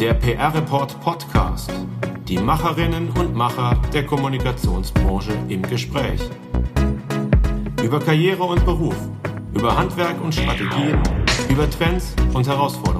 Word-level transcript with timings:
Der 0.00 0.14
PR 0.14 0.54
Report 0.54 0.98
Podcast. 1.02 1.70
Die 2.26 2.38
Macherinnen 2.38 3.10
und 3.10 3.34
Macher 3.34 3.78
der 3.92 4.06
Kommunikationsbranche 4.06 5.32
im 5.48 5.60
Gespräch. 5.60 6.22
Über 7.84 8.00
Karriere 8.00 8.44
und 8.44 8.64
Beruf, 8.64 8.96
über 9.52 9.76
Handwerk 9.76 10.18
und 10.24 10.34
Strategien, 10.34 10.98
über 11.50 11.68
Trends 11.68 12.14
und 12.32 12.48
Herausforderungen. 12.48 12.99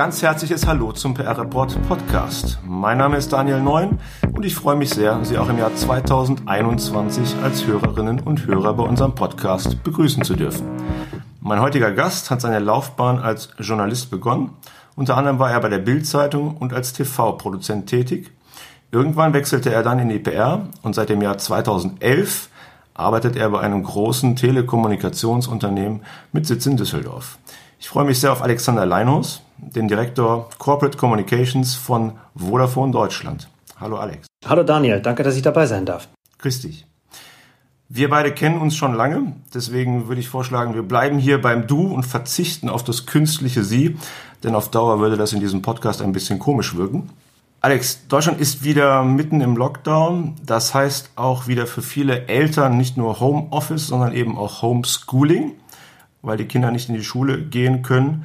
Ganz 0.00 0.22
herzliches 0.22 0.66
Hallo 0.66 0.92
zum 0.92 1.12
PR 1.12 1.36
Report 1.38 1.76
Podcast. 1.86 2.58
Mein 2.66 2.96
Name 2.96 3.18
ist 3.18 3.34
Daniel 3.34 3.60
Neun 3.60 3.98
und 4.32 4.46
ich 4.46 4.54
freue 4.54 4.74
mich 4.74 4.88
sehr, 4.88 5.22
Sie 5.26 5.36
auch 5.36 5.50
im 5.50 5.58
Jahr 5.58 5.74
2021 5.74 7.36
als 7.42 7.66
Hörerinnen 7.66 8.20
und 8.20 8.46
Hörer 8.46 8.72
bei 8.72 8.82
unserem 8.82 9.14
Podcast 9.14 9.84
begrüßen 9.84 10.24
zu 10.24 10.36
dürfen. 10.36 10.66
Mein 11.42 11.60
heutiger 11.60 11.92
Gast 11.92 12.30
hat 12.30 12.40
seine 12.40 12.60
Laufbahn 12.60 13.18
als 13.18 13.50
Journalist 13.58 14.10
begonnen. 14.10 14.54
Unter 14.96 15.18
anderem 15.18 15.38
war 15.38 15.50
er 15.50 15.60
bei 15.60 15.68
der 15.68 15.80
Bild-Zeitung 15.80 16.56
und 16.56 16.72
als 16.72 16.94
TV-Produzent 16.94 17.86
tätig. 17.86 18.30
Irgendwann 18.90 19.34
wechselte 19.34 19.70
er 19.70 19.82
dann 19.82 19.98
in 19.98 20.08
die 20.08 20.18
PR 20.18 20.66
und 20.80 20.94
seit 20.94 21.10
dem 21.10 21.20
Jahr 21.20 21.36
2011 21.36 22.48
arbeitet 22.94 23.36
er 23.36 23.50
bei 23.50 23.60
einem 23.60 23.82
großen 23.82 24.34
Telekommunikationsunternehmen 24.34 26.00
mit 26.32 26.46
Sitz 26.46 26.64
in 26.64 26.78
Düsseldorf. 26.78 27.36
Ich 27.78 27.90
freue 27.90 28.06
mich 28.06 28.18
sehr 28.18 28.32
auf 28.32 28.40
Alexander 28.40 28.86
Leinhaus, 28.86 29.42
den 29.62 29.88
Direktor 29.88 30.48
Corporate 30.58 30.96
Communications 30.96 31.74
von 31.74 32.12
Vodafone 32.34 32.92
Deutschland. 32.92 33.48
Hallo 33.78 33.96
Alex. 33.96 34.26
Hallo 34.46 34.62
Daniel, 34.62 35.00
danke, 35.00 35.22
dass 35.22 35.36
ich 35.36 35.42
dabei 35.42 35.66
sein 35.66 35.86
darf. 35.86 36.08
Grüß 36.38 36.62
dich. 36.62 36.86
Wir 37.88 38.08
beide 38.08 38.32
kennen 38.32 38.60
uns 38.60 38.76
schon 38.76 38.94
lange, 38.94 39.34
deswegen 39.52 40.08
würde 40.08 40.20
ich 40.20 40.28
vorschlagen, 40.28 40.74
wir 40.74 40.82
bleiben 40.82 41.18
hier 41.18 41.40
beim 41.40 41.66
Du 41.66 41.88
und 41.88 42.04
verzichten 42.04 42.68
auf 42.68 42.84
das 42.84 43.06
künstliche 43.06 43.64
Sie, 43.64 43.96
denn 44.44 44.54
auf 44.54 44.70
Dauer 44.70 45.00
würde 45.00 45.16
das 45.16 45.32
in 45.32 45.40
diesem 45.40 45.62
Podcast 45.62 46.00
ein 46.00 46.12
bisschen 46.12 46.38
komisch 46.38 46.76
wirken. 46.76 47.10
Alex, 47.60 48.06
Deutschland 48.08 48.40
ist 48.40 48.64
wieder 48.64 49.04
mitten 49.04 49.40
im 49.40 49.56
Lockdown. 49.56 50.36
Das 50.46 50.72
heißt 50.72 51.10
auch 51.16 51.46
wieder 51.46 51.66
für 51.66 51.82
viele 51.82 52.26
Eltern 52.26 52.78
nicht 52.78 52.96
nur 52.96 53.20
Homeoffice, 53.20 53.88
sondern 53.88 54.14
eben 54.14 54.38
auch 54.38 54.62
Homeschooling 54.62 55.56
weil 56.22 56.36
die 56.36 56.46
Kinder 56.46 56.70
nicht 56.70 56.88
in 56.88 56.94
die 56.94 57.04
Schule 57.04 57.42
gehen 57.42 57.82
können. 57.82 58.24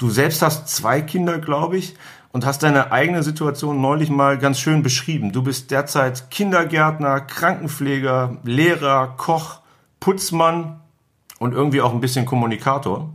Du 0.00 0.08
selbst 0.08 0.40
hast 0.40 0.66
zwei 0.66 1.02
Kinder, 1.02 1.40
glaube 1.40 1.76
ich, 1.76 1.94
und 2.32 2.46
hast 2.46 2.62
deine 2.62 2.90
eigene 2.90 3.22
Situation 3.22 3.82
neulich 3.82 4.08
mal 4.08 4.38
ganz 4.38 4.58
schön 4.58 4.82
beschrieben. 4.82 5.30
Du 5.30 5.42
bist 5.42 5.70
derzeit 5.70 6.30
Kindergärtner, 6.30 7.20
Krankenpfleger, 7.20 8.38
Lehrer, 8.42 9.12
Koch, 9.18 9.60
Putzmann 10.00 10.80
und 11.38 11.52
irgendwie 11.52 11.82
auch 11.82 11.92
ein 11.92 12.00
bisschen 12.00 12.24
Kommunikator. 12.24 13.10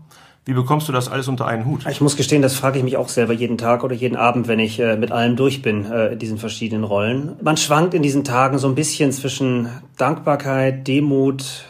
Wie 0.46 0.54
bekommst 0.54 0.88
du 0.88 0.92
das 0.92 1.10
alles 1.10 1.28
unter 1.28 1.48
einen 1.48 1.66
Hut? 1.66 1.88
Ich 1.90 2.02
muss 2.02 2.18
gestehen, 2.18 2.44
das 2.44 2.54
frage 2.54 2.78
ich 2.78 2.84
mich 2.84 2.98
auch 2.98 3.10
selber 3.10 3.34
jeden 3.34 3.58
Tag 3.58 3.84
oder 3.84 3.96
jeden 3.96 4.16
Abend, 4.16 4.48
wenn 4.48 4.60
ich 4.60 4.80
äh, 4.80 4.96
mit 4.96 5.12
allem 5.12 5.36
durch 5.36 5.64
bin 5.64 5.92
äh, 5.92 6.10
in 6.10 6.20
diesen 6.20 6.38
verschiedenen 6.38 6.84
Rollen. 6.84 7.36
Man 7.42 7.58
schwankt 7.58 7.96
in 7.96 8.04
diesen 8.04 8.24
Tagen 8.24 8.60
so 8.60 8.68
ein 8.68 8.76
bisschen 8.76 9.12
zwischen 9.12 9.70
Dankbarkeit, 9.98 10.88
Demut, 10.88 11.66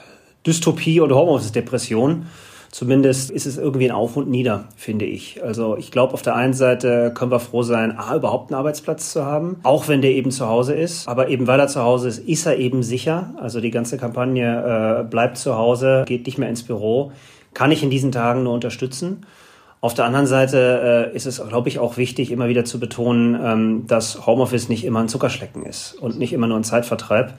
Dystopie 0.45 0.99
oder 0.99 1.15
Homeoffice-Depression. 1.15 2.25
Zumindest 2.75 3.31
ist 3.31 3.45
es 3.45 3.57
irgendwie 3.57 3.89
ein 3.89 3.95
Auf 3.95 4.17
und 4.17 4.29
Nieder, 4.29 4.65
finde 4.75 5.05
ich. 5.05 5.41
Also 5.41 5.77
ich 5.77 5.91
glaube, 5.91 6.13
auf 6.13 6.23
der 6.23 6.35
einen 6.35 6.51
Seite 6.51 7.13
können 7.15 7.31
wir 7.31 7.39
froh 7.39 7.63
sein, 7.63 7.97
A, 7.97 8.17
überhaupt 8.17 8.51
einen 8.51 8.59
Arbeitsplatz 8.59 9.13
zu 9.13 9.23
haben, 9.23 9.55
auch 9.63 9.87
wenn 9.87 10.01
der 10.01 10.11
eben 10.11 10.29
zu 10.29 10.49
Hause 10.49 10.73
ist. 10.73 11.07
Aber 11.07 11.29
eben 11.29 11.47
weil 11.47 11.57
er 11.57 11.69
zu 11.69 11.81
Hause 11.81 12.09
ist, 12.09 12.27
ist 12.27 12.45
er 12.45 12.57
eben 12.57 12.83
sicher. 12.83 13.33
Also 13.37 13.61
die 13.61 13.71
ganze 13.71 13.95
Kampagne 13.95 14.99
äh, 14.99 15.09
bleibt 15.09 15.37
zu 15.37 15.57
Hause, 15.57 16.03
geht 16.05 16.25
nicht 16.25 16.37
mehr 16.37 16.49
ins 16.49 16.63
Büro, 16.63 17.13
kann 17.53 17.71
ich 17.71 17.81
in 17.81 17.89
diesen 17.89 18.11
Tagen 18.11 18.43
nur 18.43 18.51
unterstützen. 18.51 19.25
Auf 19.79 19.93
der 19.93 20.03
anderen 20.03 20.27
Seite 20.27 21.11
äh, 21.13 21.15
ist 21.15 21.27
es, 21.27 21.41
glaube 21.47 21.69
ich, 21.69 21.79
auch 21.79 21.95
wichtig, 21.95 22.29
immer 22.29 22.49
wieder 22.49 22.65
zu 22.65 22.77
betonen, 22.77 23.39
ähm, 23.41 23.87
dass 23.87 24.27
Homeoffice 24.27 24.67
nicht 24.67 24.83
immer 24.83 24.99
ein 24.99 25.07
Zuckerschlecken 25.07 25.65
ist 25.65 25.93
und 25.93 26.19
nicht 26.19 26.33
immer 26.33 26.47
nur 26.47 26.57
ein 26.57 26.65
Zeitvertreib 26.65 27.35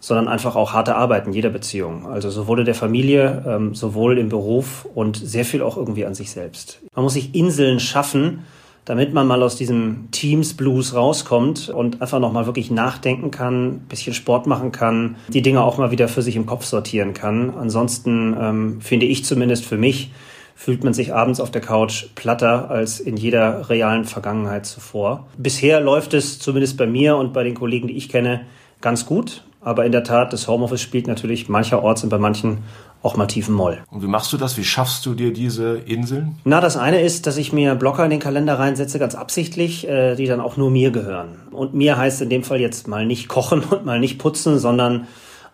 sondern 0.00 0.28
einfach 0.28 0.56
auch 0.56 0.72
harte 0.72 0.94
Arbeit 0.96 1.26
in 1.26 1.32
jeder 1.32 1.50
Beziehung. 1.50 2.06
Also 2.06 2.30
sowohl 2.30 2.60
in 2.60 2.64
der 2.64 2.74
Familie, 2.74 3.44
ähm, 3.46 3.74
sowohl 3.74 4.18
im 4.18 4.28
Beruf 4.28 4.86
und 4.94 5.16
sehr 5.16 5.44
viel 5.44 5.62
auch 5.62 5.76
irgendwie 5.76 6.06
an 6.06 6.14
sich 6.14 6.30
selbst. 6.30 6.80
Man 6.94 7.04
muss 7.04 7.14
sich 7.14 7.34
Inseln 7.34 7.80
schaffen, 7.80 8.44
damit 8.88 9.12
man 9.12 9.26
mal 9.26 9.42
aus 9.42 9.56
diesem 9.56 10.08
Teams 10.12 10.54
Blues 10.54 10.94
rauskommt 10.94 11.68
und 11.68 12.00
einfach 12.00 12.20
nochmal 12.20 12.46
wirklich 12.46 12.70
nachdenken 12.70 13.30
kann, 13.30 13.80
bisschen 13.80 14.14
Sport 14.14 14.46
machen 14.46 14.72
kann, 14.72 15.16
die 15.28 15.42
Dinge 15.42 15.62
auch 15.62 15.76
mal 15.76 15.90
wieder 15.90 16.08
für 16.08 16.22
sich 16.22 16.36
im 16.36 16.46
Kopf 16.46 16.64
sortieren 16.64 17.12
kann. 17.12 17.52
Ansonsten 17.54 18.34
ähm, 18.40 18.80
finde 18.80 19.04
ich 19.04 19.26
zumindest 19.26 19.66
für 19.66 19.76
mich, 19.76 20.10
fühlt 20.54 20.84
man 20.84 20.94
sich 20.94 21.12
abends 21.12 21.38
auf 21.38 21.50
der 21.50 21.60
Couch 21.60 22.06
platter 22.14 22.70
als 22.70 22.98
in 22.98 23.18
jeder 23.18 23.68
realen 23.68 24.06
Vergangenheit 24.06 24.64
zuvor. 24.64 25.26
Bisher 25.36 25.80
läuft 25.80 26.14
es 26.14 26.38
zumindest 26.38 26.78
bei 26.78 26.86
mir 26.86 27.16
und 27.16 27.34
bei 27.34 27.44
den 27.44 27.54
Kollegen, 27.54 27.88
die 27.88 27.96
ich 27.96 28.08
kenne, 28.08 28.40
ganz 28.80 29.04
gut. 29.04 29.44
Aber 29.60 29.84
in 29.84 29.92
der 29.92 30.04
Tat, 30.04 30.32
das 30.32 30.46
Homeoffice 30.46 30.80
spielt 30.80 31.06
natürlich 31.06 31.48
mancherorts 31.48 32.04
und 32.04 32.10
bei 32.10 32.18
manchen 32.18 32.58
auch 33.02 33.16
mal 33.16 33.26
tiefen 33.26 33.54
Moll. 33.54 33.78
Und 33.90 34.02
wie 34.02 34.08
machst 34.08 34.32
du 34.32 34.36
das? 34.36 34.56
Wie 34.56 34.64
schaffst 34.64 35.06
du 35.06 35.14
dir 35.14 35.32
diese 35.32 35.76
Inseln? 35.78 36.36
Na, 36.44 36.60
das 36.60 36.76
eine 36.76 37.00
ist, 37.00 37.26
dass 37.26 37.36
ich 37.36 37.52
mir 37.52 37.74
Blocker 37.74 38.04
in 38.04 38.10
den 38.10 38.20
Kalender 38.20 38.58
reinsetze, 38.58 38.98
ganz 38.98 39.14
absichtlich, 39.14 39.86
äh, 39.88 40.16
die 40.16 40.26
dann 40.26 40.40
auch 40.40 40.56
nur 40.56 40.70
mir 40.70 40.90
gehören. 40.90 41.36
Und 41.52 41.74
mir 41.74 41.96
heißt 41.96 42.22
in 42.22 42.30
dem 42.30 42.42
Fall 42.42 42.60
jetzt 42.60 42.88
mal 42.88 43.06
nicht 43.06 43.28
kochen 43.28 43.62
und 43.70 43.84
mal 43.84 44.00
nicht 44.00 44.18
putzen, 44.18 44.58
sondern 44.58 45.06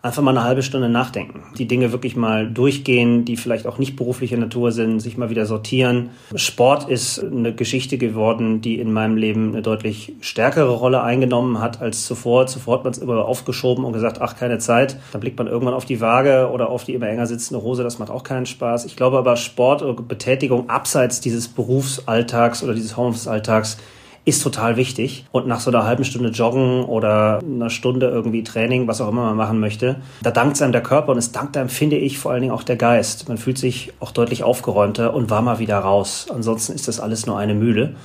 einfach 0.05 0.23
mal 0.23 0.33
eine 0.33 0.45
halbe 0.45 0.63
Stunde 0.63 0.91
nachdenken. 0.91 1.45
Die 1.57 1.67
Dinge 1.67 1.91
wirklich 1.91 2.15
mal 2.15 2.47
durchgehen, 2.47 3.25
die 3.25 3.39
vielleicht 3.39 3.67
auch 3.67 3.79
nicht 3.79 3.97
beruflicher 3.97 4.37
Natur 4.37 4.71
sind, 4.71 5.01
sich 5.01 5.17
mal 5.17 5.31
wieder 5.31 5.47
sortieren. 5.47 6.11
Sport 6.35 6.91
ist 6.91 7.25
eine 7.25 7.55
Geschichte 7.55 7.97
geworden, 7.97 8.61
die 8.61 8.79
in 8.79 8.93
meinem 8.93 9.17
Leben 9.17 9.53
eine 9.53 9.63
deutlich 9.63 10.13
stärkere 10.21 10.69
Rolle 10.69 11.03
eingenommen 11.03 11.59
hat 11.59 11.81
als 11.81 12.05
zuvor. 12.05 12.47
Zuvor 12.47 12.77
hat 12.77 12.85
man 12.85 12.93
es 12.93 12.99
immer 12.99 13.25
aufgeschoben 13.25 13.83
und 13.83 13.95
gesagt, 13.95 14.21
ach, 14.21 14.37
keine 14.37 14.59
Zeit. 14.59 14.99
Dann 15.13 15.23
blickt 15.23 15.39
man 15.39 15.47
irgendwann 15.47 15.75
auf 15.75 15.87
die 15.87 16.03
Waage 16.03 16.51
oder 16.53 16.69
auf 16.69 16.85
die 16.85 16.93
immer 16.93 17.09
enger 17.09 17.27
sitzende 17.27 17.63
Hose. 17.63 17.83
Das 17.83 17.99
macht 17.99 18.11
auch 18.11 18.25
keinen 18.25 18.45
Spaß. 18.45 18.85
Ich 18.85 18.97
glaube 18.97 19.17
aber, 19.17 19.37
Sport 19.37 19.83
oder 19.83 19.95
Betätigung 20.03 20.69
abseits 20.69 21.23
dieses 21.23 21.49
Berufsalltags 21.49 22.63
oder 22.63 22.75
dieses 22.75 22.99
Homeoffice-Alltags 22.99 23.79
ist 24.25 24.43
total 24.43 24.77
wichtig. 24.77 25.27
Und 25.33 25.47
nach 25.47 25.61
so 25.61 25.71
einer 25.71 25.85
halben 25.85 26.05
Stunde 26.05 26.31
Joggen 26.31 26.85
oder 26.85 27.41
einer 27.41 27.71
Stunde 27.71 28.09
irgendwie 28.09 28.43
Training, 28.43 28.87
was 28.89 29.01
auch 29.01 29.09
immer 29.09 29.27
man 29.27 29.37
machen 29.37 29.61
möchte, 29.61 29.97
da 30.23 30.31
dankt 30.31 30.61
einem 30.63 30.73
der 30.73 30.83
Körper 30.83 31.13
und 31.13 31.19
es 31.19 31.33
dankt 31.33 31.57
einem, 31.57 31.69
finde 31.69 31.97
ich, 31.97 32.19
vor 32.19 32.33
allen 32.33 32.41
Dingen 32.41 32.53
auch 32.53 32.63
der 32.63 32.77
Geist. 32.77 33.29
Man 33.29 33.37
fühlt 33.37 33.59
sich 33.59 33.93
auch 34.01 34.13
deutlich 34.13 34.43
aufgeräumter 34.43 35.15
und 35.15 35.31
warmer 35.31 35.59
wieder 35.59 35.79
raus. 35.79 36.27
Ansonsten 36.33 36.73
ist 36.73 36.89
das 36.89 37.01
alles 37.01 37.27
nur 37.27 37.39
eine 37.39 37.55
Mühle. 37.55 37.97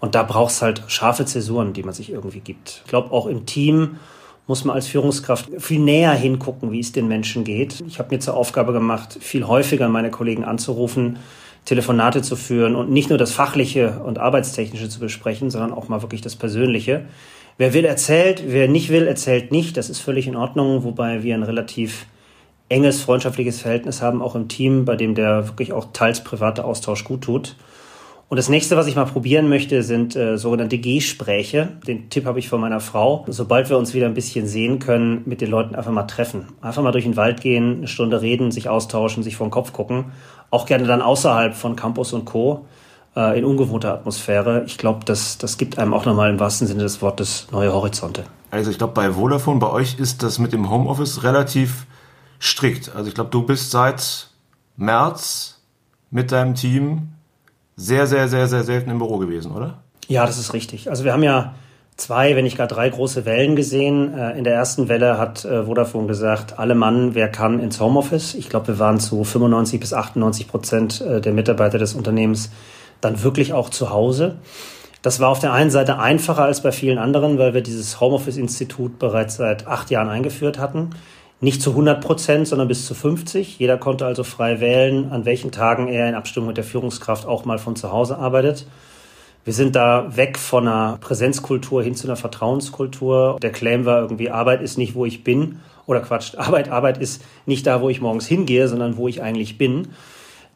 Und 0.00 0.14
da 0.14 0.22
braucht 0.22 0.52
es 0.52 0.62
halt 0.62 0.82
scharfe 0.86 1.24
Zäsuren, 1.24 1.72
die 1.72 1.82
man 1.82 1.94
sich 1.94 2.10
irgendwie 2.10 2.40
gibt. 2.40 2.82
Ich 2.84 2.90
glaube, 2.90 3.10
auch 3.10 3.26
im 3.26 3.46
Team 3.46 3.96
muss 4.46 4.64
man 4.64 4.76
als 4.76 4.86
Führungskraft 4.86 5.48
viel 5.58 5.80
näher 5.80 6.12
hingucken, 6.12 6.70
wie 6.70 6.80
es 6.80 6.92
den 6.92 7.08
Menschen 7.08 7.44
geht. 7.44 7.82
Ich 7.86 7.98
habe 7.98 8.14
mir 8.14 8.20
zur 8.20 8.36
Aufgabe 8.36 8.72
gemacht, 8.72 9.16
viel 9.20 9.46
häufiger 9.46 9.88
meine 9.88 10.10
Kollegen 10.10 10.44
anzurufen, 10.44 11.16
Telefonate 11.64 12.22
zu 12.22 12.36
führen 12.36 12.76
und 12.76 12.90
nicht 12.90 13.08
nur 13.08 13.18
das 13.18 13.32
Fachliche 13.32 14.00
und 14.04 14.18
Arbeitstechnische 14.18 14.88
zu 14.88 15.00
besprechen, 15.00 15.50
sondern 15.50 15.72
auch 15.72 15.88
mal 15.88 16.02
wirklich 16.02 16.20
das 16.20 16.36
Persönliche. 16.36 17.06
Wer 17.56 17.72
will, 17.72 17.84
erzählt. 17.84 18.44
Wer 18.46 18.68
nicht 18.68 18.90
will, 18.90 19.06
erzählt 19.06 19.52
nicht. 19.52 19.76
Das 19.76 19.88
ist 19.88 20.00
völlig 20.00 20.26
in 20.26 20.36
Ordnung, 20.36 20.84
wobei 20.84 21.22
wir 21.22 21.34
ein 21.34 21.42
relativ 21.42 22.06
enges 22.68 23.02
freundschaftliches 23.02 23.60
Verhältnis 23.60 24.02
haben, 24.02 24.22
auch 24.22 24.34
im 24.34 24.48
Team, 24.48 24.84
bei 24.84 24.96
dem 24.96 25.14
der 25.14 25.46
wirklich 25.48 25.72
auch 25.72 25.92
teils 25.92 26.24
private 26.24 26.64
Austausch 26.64 27.04
gut 27.04 27.22
tut. 27.22 27.56
Und 28.28 28.38
das 28.38 28.48
nächste, 28.48 28.76
was 28.76 28.86
ich 28.86 28.96
mal 28.96 29.04
probieren 29.04 29.48
möchte, 29.48 29.82
sind 29.82 30.16
äh, 30.16 30.38
sogenannte 30.38 30.78
Gespräche. 30.78 31.76
Den 31.86 32.10
Tipp 32.10 32.24
habe 32.24 32.38
ich 32.38 32.48
von 32.48 32.60
meiner 32.60 32.80
Frau. 32.80 33.24
Sobald 33.28 33.68
wir 33.70 33.78
uns 33.78 33.94
wieder 33.94 34.06
ein 34.06 34.14
bisschen 34.14 34.46
sehen 34.46 34.78
können, 34.78 35.22
mit 35.26 35.40
den 35.40 35.50
Leuten 35.50 35.74
einfach 35.74 35.92
mal 35.92 36.04
treffen. 36.04 36.46
Einfach 36.60 36.82
mal 36.82 36.90
durch 36.90 37.04
den 37.04 37.16
Wald 37.16 37.40
gehen, 37.42 37.78
eine 37.78 37.88
Stunde 37.88 38.22
reden, 38.22 38.50
sich 38.50 38.68
austauschen, 38.68 39.22
sich 39.22 39.36
vor 39.36 39.46
den 39.46 39.52
Kopf 39.52 39.72
gucken 39.72 40.06
auch 40.54 40.66
gerne 40.66 40.86
dann 40.86 41.02
außerhalb 41.02 41.54
von 41.54 41.74
Campus 41.74 42.12
und 42.12 42.24
Co. 42.24 42.66
Äh, 43.16 43.38
in 43.38 43.44
ungewohnter 43.44 43.92
Atmosphäre. 43.92 44.62
Ich 44.66 44.78
glaube, 44.78 45.04
das, 45.04 45.36
das 45.36 45.58
gibt 45.58 45.78
einem 45.78 45.92
auch 45.92 46.04
nochmal 46.04 46.30
im 46.30 46.38
wahrsten 46.38 46.68
Sinne 46.68 46.84
des 46.84 47.02
Wortes 47.02 47.48
neue 47.50 47.72
Horizonte. 47.72 48.24
Also 48.50 48.70
ich 48.70 48.78
glaube, 48.78 48.92
bei 48.92 49.12
Vodafone, 49.12 49.58
bei 49.58 49.70
euch 49.70 49.98
ist 49.98 50.22
das 50.22 50.38
mit 50.38 50.52
dem 50.52 50.70
Homeoffice 50.70 51.24
relativ 51.24 51.86
strikt. 52.40 52.94
Also 52.94 53.08
ich 53.08 53.14
glaube, 53.14 53.30
du 53.30 53.42
bist 53.42 53.72
seit 53.72 54.30
März 54.76 55.60
mit 56.10 56.30
deinem 56.30 56.54
Team 56.54 57.13
sehr, 57.76 58.06
sehr, 58.06 58.28
sehr, 58.28 58.48
sehr 58.48 58.64
selten 58.64 58.90
im 58.90 58.98
Büro 58.98 59.18
gewesen, 59.18 59.52
oder? 59.52 59.82
Ja, 60.08 60.26
das 60.26 60.38
ist 60.38 60.52
richtig. 60.52 60.90
Also 60.90 61.04
wir 61.04 61.12
haben 61.12 61.22
ja 61.22 61.54
zwei, 61.96 62.36
wenn 62.36 62.44
nicht 62.44 62.56
gar 62.56 62.66
drei 62.66 62.88
große 62.88 63.24
Wellen 63.24 63.56
gesehen. 63.56 64.14
Äh, 64.14 64.36
in 64.38 64.44
der 64.44 64.54
ersten 64.54 64.88
Welle 64.88 65.18
hat 65.18 65.44
äh, 65.44 65.64
Vodafone 65.64 66.06
gesagt, 66.06 66.58
alle 66.58 66.74
Mann, 66.74 67.14
wer 67.14 67.28
kann, 67.28 67.60
ins 67.60 67.80
Homeoffice. 67.80 68.34
Ich 68.34 68.48
glaube, 68.48 68.68
wir 68.68 68.78
waren 68.78 69.00
zu 69.00 69.22
95 69.22 69.80
bis 69.80 69.92
98 69.92 70.48
Prozent 70.48 71.00
äh, 71.00 71.20
der 71.20 71.32
Mitarbeiter 71.32 71.78
des 71.78 71.94
Unternehmens 71.94 72.50
dann 73.00 73.22
wirklich 73.22 73.52
auch 73.52 73.70
zu 73.70 73.90
Hause. 73.90 74.36
Das 75.02 75.20
war 75.20 75.28
auf 75.28 75.38
der 75.38 75.52
einen 75.52 75.70
Seite 75.70 75.98
einfacher 75.98 76.44
als 76.44 76.62
bei 76.62 76.72
vielen 76.72 76.96
anderen, 76.96 77.38
weil 77.38 77.52
wir 77.52 77.60
dieses 77.60 78.00
Homeoffice-Institut 78.00 78.98
bereits 78.98 79.36
seit 79.36 79.66
acht 79.66 79.90
Jahren 79.90 80.08
eingeführt 80.08 80.58
hatten. 80.58 80.90
Nicht 81.44 81.60
zu 81.60 81.72
100 81.72 82.02
Prozent, 82.02 82.48
sondern 82.48 82.68
bis 82.68 82.86
zu 82.86 82.94
50. 82.94 83.58
Jeder 83.58 83.76
konnte 83.76 84.06
also 84.06 84.24
frei 84.24 84.60
wählen, 84.60 85.12
an 85.12 85.26
welchen 85.26 85.50
Tagen 85.50 85.88
er 85.88 86.08
in 86.08 86.14
Abstimmung 86.14 86.46
mit 86.46 86.56
der 86.56 86.64
Führungskraft 86.64 87.26
auch 87.26 87.44
mal 87.44 87.58
von 87.58 87.76
zu 87.76 87.92
Hause 87.92 88.16
arbeitet. 88.16 88.66
Wir 89.44 89.52
sind 89.52 89.76
da 89.76 90.16
weg 90.16 90.38
von 90.38 90.66
einer 90.66 90.96
Präsenzkultur 91.02 91.82
hin 91.82 91.94
zu 91.96 92.06
einer 92.06 92.16
Vertrauenskultur. 92.16 93.36
Der 93.42 93.52
Claim 93.52 93.84
war 93.84 94.00
irgendwie, 94.00 94.30
Arbeit 94.30 94.62
ist 94.62 94.78
nicht, 94.78 94.94
wo 94.94 95.04
ich 95.04 95.22
bin. 95.22 95.60
Oder 95.84 96.00
Quatsch, 96.00 96.34
Arbeit, 96.38 96.70
Arbeit 96.70 96.96
ist 96.96 97.22
nicht 97.44 97.66
da, 97.66 97.82
wo 97.82 97.90
ich 97.90 98.00
morgens 98.00 98.26
hingehe, 98.26 98.66
sondern 98.66 98.96
wo 98.96 99.06
ich 99.06 99.20
eigentlich 99.20 99.58
bin. 99.58 99.88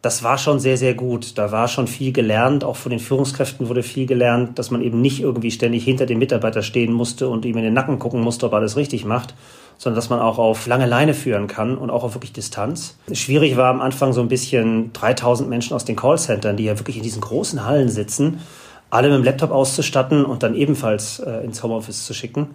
Das 0.00 0.22
war 0.22 0.38
schon 0.38 0.58
sehr, 0.58 0.78
sehr 0.78 0.94
gut. 0.94 1.36
Da 1.36 1.52
war 1.52 1.68
schon 1.68 1.86
viel 1.86 2.14
gelernt. 2.14 2.64
Auch 2.64 2.76
von 2.76 2.88
den 2.88 3.00
Führungskräften 3.00 3.68
wurde 3.68 3.82
viel 3.82 4.06
gelernt, 4.06 4.58
dass 4.58 4.70
man 4.70 4.80
eben 4.80 5.02
nicht 5.02 5.20
irgendwie 5.20 5.50
ständig 5.50 5.84
hinter 5.84 6.06
dem 6.06 6.18
Mitarbeiter 6.18 6.62
stehen 6.62 6.94
musste 6.94 7.28
und 7.28 7.44
ihm 7.44 7.58
in 7.58 7.64
den 7.64 7.74
Nacken 7.74 7.98
gucken 7.98 8.22
musste, 8.22 8.46
ob 8.46 8.52
er 8.52 8.58
alles 8.60 8.78
richtig 8.78 9.04
macht, 9.04 9.34
sondern 9.78 9.96
dass 9.96 10.10
man 10.10 10.20
auch 10.20 10.38
auf 10.38 10.66
lange 10.66 10.86
Leine 10.86 11.14
führen 11.14 11.46
kann 11.46 11.78
und 11.78 11.88
auch 11.88 12.04
auf 12.04 12.14
wirklich 12.14 12.32
Distanz. 12.32 12.96
Schwierig 13.12 13.56
war 13.56 13.70
am 13.70 13.80
Anfang 13.80 14.12
so 14.12 14.20
ein 14.20 14.28
bisschen 14.28 14.92
3000 14.92 15.48
Menschen 15.48 15.74
aus 15.74 15.86
den 15.86 15.96
Callcentern, 15.96 16.56
die 16.56 16.64
ja 16.64 16.78
wirklich 16.78 16.98
in 16.98 17.02
diesen 17.02 17.22
großen 17.22 17.64
Hallen 17.64 17.88
sitzen 17.88 18.40
alle 18.90 19.08
mit 19.08 19.18
dem 19.18 19.24
Laptop 19.24 19.50
auszustatten 19.50 20.24
und 20.24 20.42
dann 20.42 20.54
ebenfalls 20.54 21.18
äh, 21.20 21.44
ins 21.44 21.62
Homeoffice 21.62 22.06
zu 22.06 22.14
schicken. 22.14 22.48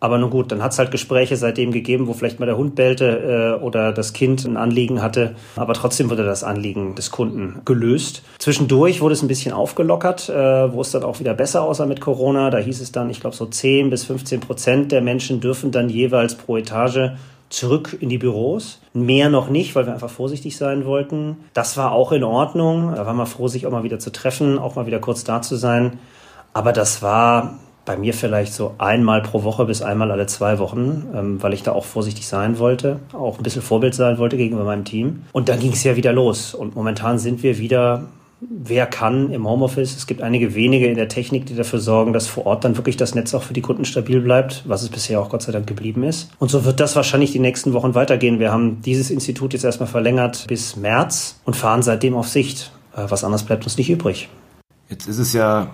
Aber 0.00 0.18
nun 0.18 0.30
gut, 0.30 0.52
dann 0.52 0.62
hat 0.62 0.72
es 0.72 0.78
halt 0.78 0.92
Gespräche 0.92 1.36
seitdem 1.36 1.72
gegeben, 1.72 2.06
wo 2.06 2.12
vielleicht 2.12 2.38
mal 2.38 2.46
der 2.46 2.56
Hund 2.56 2.76
bellte 2.76 3.56
äh, 3.58 3.62
oder 3.62 3.92
das 3.92 4.12
Kind 4.12 4.44
ein 4.44 4.56
Anliegen 4.56 5.02
hatte. 5.02 5.34
Aber 5.56 5.74
trotzdem 5.74 6.08
wurde 6.08 6.24
das 6.24 6.44
Anliegen 6.44 6.94
des 6.94 7.10
Kunden 7.10 7.62
gelöst. 7.64 8.22
Zwischendurch 8.38 9.00
wurde 9.00 9.14
es 9.14 9.22
ein 9.22 9.28
bisschen 9.28 9.52
aufgelockert, 9.52 10.28
äh, 10.28 10.72
wo 10.72 10.80
es 10.82 10.92
dann 10.92 11.02
auch 11.02 11.18
wieder 11.18 11.34
besser 11.34 11.62
aussah 11.62 11.86
mit 11.86 12.00
Corona. 12.00 12.50
Da 12.50 12.58
hieß 12.58 12.80
es 12.80 12.92
dann, 12.92 13.10
ich 13.10 13.20
glaube, 13.20 13.34
so 13.34 13.46
10 13.46 13.90
bis 13.90 14.04
15 14.04 14.40
Prozent 14.40 14.92
der 14.92 15.00
Menschen 15.00 15.40
dürfen 15.40 15.72
dann 15.72 15.88
jeweils 15.88 16.36
pro 16.36 16.56
Etage 16.56 17.10
zurück 17.50 17.96
in 17.98 18.08
die 18.08 18.18
Büros. 18.18 18.80
Mehr 18.92 19.30
noch 19.30 19.48
nicht, 19.48 19.74
weil 19.74 19.86
wir 19.86 19.94
einfach 19.94 20.10
vorsichtig 20.10 20.56
sein 20.56 20.84
wollten. 20.84 21.38
Das 21.54 21.76
war 21.76 21.90
auch 21.90 22.12
in 22.12 22.22
Ordnung. 22.22 22.94
Da 22.94 23.04
waren 23.04 23.16
wir 23.16 23.26
froh, 23.26 23.48
sich 23.48 23.66
auch 23.66 23.72
mal 23.72 23.82
wieder 23.82 23.98
zu 23.98 24.12
treffen, 24.12 24.58
auch 24.58 24.76
mal 24.76 24.86
wieder 24.86 25.00
kurz 25.00 25.24
da 25.24 25.42
zu 25.42 25.56
sein. 25.56 25.98
Aber 26.52 26.72
das 26.72 27.02
war 27.02 27.58
bei 27.88 27.96
mir 27.96 28.12
vielleicht 28.12 28.52
so 28.52 28.74
einmal 28.76 29.22
pro 29.22 29.44
Woche 29.44 29.64
bis 29.64 29.80
einmal 29.80 30.10
alle 30.10 30.26
zwei 30.26 30.58
Wochen, 30.58 31.06
ähm, 31.14 31.42
weil 31.42 31.54
ich 31.54 31.62
da 31.62 31.72
auch 31.72 31.86
vorsichtig 31.86 32.28
sein 32.28 32.58
wollte, 32.58 33.00
auch 33.14 33.38
ein 33.38 33.42
bisschen 33.42 33.62
Vorbild 33.62 33.94
sein 33.94 34.18
wollte 34.18 34.36
gegenüber 34.36 34.64
meinem 34.64 34.84
Team. 34.84 35.22
Und 35.32 35.48
dann 35.48 35.58
ging 35.58 35.72
es 35.72 35.82
ja 35.84 35.96
wieder 35.96 36.12
los. 36.12 36.54
Und 36.54 36.76
momentan 36.76 37.18
sind 37.18 37.42
wir 37.42 37.58
wieder 37.58 38.04
wer 38.40 38.86
kann 38.86 39.32
im 39.32 39.48
Homeoffice. 39.48 39.96
Es 39.96 40.06
gibt 40.06 40.22
einige 40.22 40.54
wenige 40.54 40.86
in 40.86 40.96
der 40.96 41.08
Technik, 41.08 41.46
die 41.46 41.56
dafür 41.56 41.80
sorgen, 41.80 42.12
dass 42.12 42.28
vor 42.28 42.46
Ort 42.46 42.62
dann 42.62 42.76
wirklich 42.76 42.96
das 42.96 43.14
Netz 43.14 43.34
auch 43.34 43.42
für 43.42 43.54
die 43.54 43.62
Kunden 43.62 43.84
stabil 43.84 44.20
bleibt, 44.20 44.62
was 44.66 44.82
es 44.82 44.90
bisher 44.90 45.20
auch 45.20 45.30
Gott 45.30 45.42
sei 45.42 45.50
Dank 45.50 45.66
geblieben 45.66 46.04
ist. 46.04 46.30
Und 46.38 46.50
so 46.50 46.64
wird 46.64 46.78
das 46.78 46.94
wahrscheinlich 46.94 47.32
die 47.32 47.40
nächsten 47.40 47.72
Wochen 47.72 47.94
weitergehen. 47.94 48.38
Wir 48.38 48.52
haben 48.52 48.80
dieses 48.82 49.10
Institut 49.10 49.54
jetzt 49.54 49.64
erstmal 49.64 49.88
verlängert 49.88 50.44
bis 50.46 50.76
März 50.76 51.40
und 51.44 51.56
fahren 51.56 51.82
seitdem 51.82 52.14
auf 52.14 52.28
Sicht. 52.28 52.70
Äh, 52.94 53.06
was 53.08 53.24
anderes 53.24 53.42
bleibt 53.42 53.64
uns 53.64 53.76
nicht 53.76 53.90
übrig. 53.90 54.28
Jetzt 54.88 55.08
ist 55.08 55.18
es 55.18 55.32
ja 55.32 55.70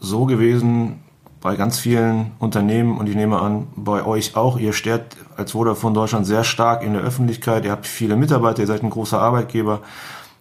so 0.00 0.24
gewesen, 0.24 1.00
bei 1.40 1.56
ganz 1.56 1.78
vielen 1.78 2.32
Unternehmen 2.38 2.98
und 2.98 3.08
ich 3.08 3.14
nehme 3.14 3.40
an, 3.40 3.68
bei 3.76 4.04
euch 4.04 4.36
auch. 4.36 4.58
Ihr 4.58 4.72
steht 4.72 5.02
als 5.36 5.52
Vodafone 5.52 5.94
Deutschland 5.94 6.26
sehr 6.26 6.44
stark 6.44 6.82
in 6.82 6.94
der 6.94 7.02
Öffentlichkeit. 7.02 7.64
Ihr 7.64 7.70
habt 7.70 7.86
viele 7.86 8.16
Mitarbeiter, 8.16 8.60
ihr 8.60 8.66
seid 8.66 8.82
ein 8.82 8.90
großer 8.90 9.20
Arbeitgeber. 9.20 9.80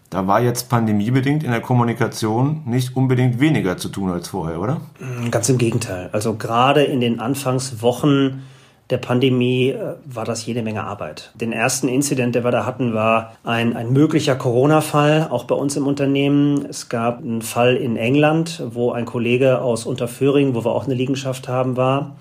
Da 0.10 0.26
war 0.26 0.40
jetzt 0.40 0.70
pandemiebedingt 0.70 1.44
in 1.44 1.52
der 1.52 1.60
Kommunikation 1.60 2.64
nicht 2.66 2.96
unbedingt 2.96 3.40
weniger 3.40 3.78
zu 3.78 3.90
tun 3.90 4.10
als 4.10 4.30
vorher, 4.30 4.62
oder? 4.62 4.82
Ganz 5.30 5.50
im 5.50 5.58
Gegenteil. 5.58 6.10
Also 6.14 6.36
gerade 6.36 6.84
in 6.84 7.02
den 7.02 7.20
Anfangswochen 7.20 8.44
der 8.90 8.98
Pandemie 8.98 9.70
äh, 9.70 9.96
war 10.06 10.26
das 10.26 10.46
jede 10.46 10.62
Menge 10.62 10.84
Arbeit. 10.84 11.32
Den 11.36 11.52
ersten 11.52 11.88
Incident, 11.88 12.36
den 12.36 12.44
wir 12.44 12.52
da 12.52 12.66
hatten, 12.66 12.94
war 12.94 13.34
ein, 13.44 13.76
ein 13.76 13.92
möglicher 13.92 14.36
Corona-Fall, 14.36 15.28
auch 15.30 15.44
bei 15.44 15.56
uns 15.56 15.76
im 15.76 15.88
Unternehmen. 15.88 16.66
Es 16.70 16.90
gab 16.90 17.20
einen 17.20 17.42
Fall 17.42 17.76
in 17.76 17.98
England, 17.98 18.64
wo 18.70 18.92
ein 18.92 19.06
Kollege 19.06 19.62
aus 19.62 19.86
Unterföhring, 19.86 20.56
wo 20.56 20.64
wir 20.64 20.72
auch 20.72 20.86
eine 20.86 20.96
Liegenschaft 20.96 21.48
haben, 21.48 21.78
war 21.78 22.16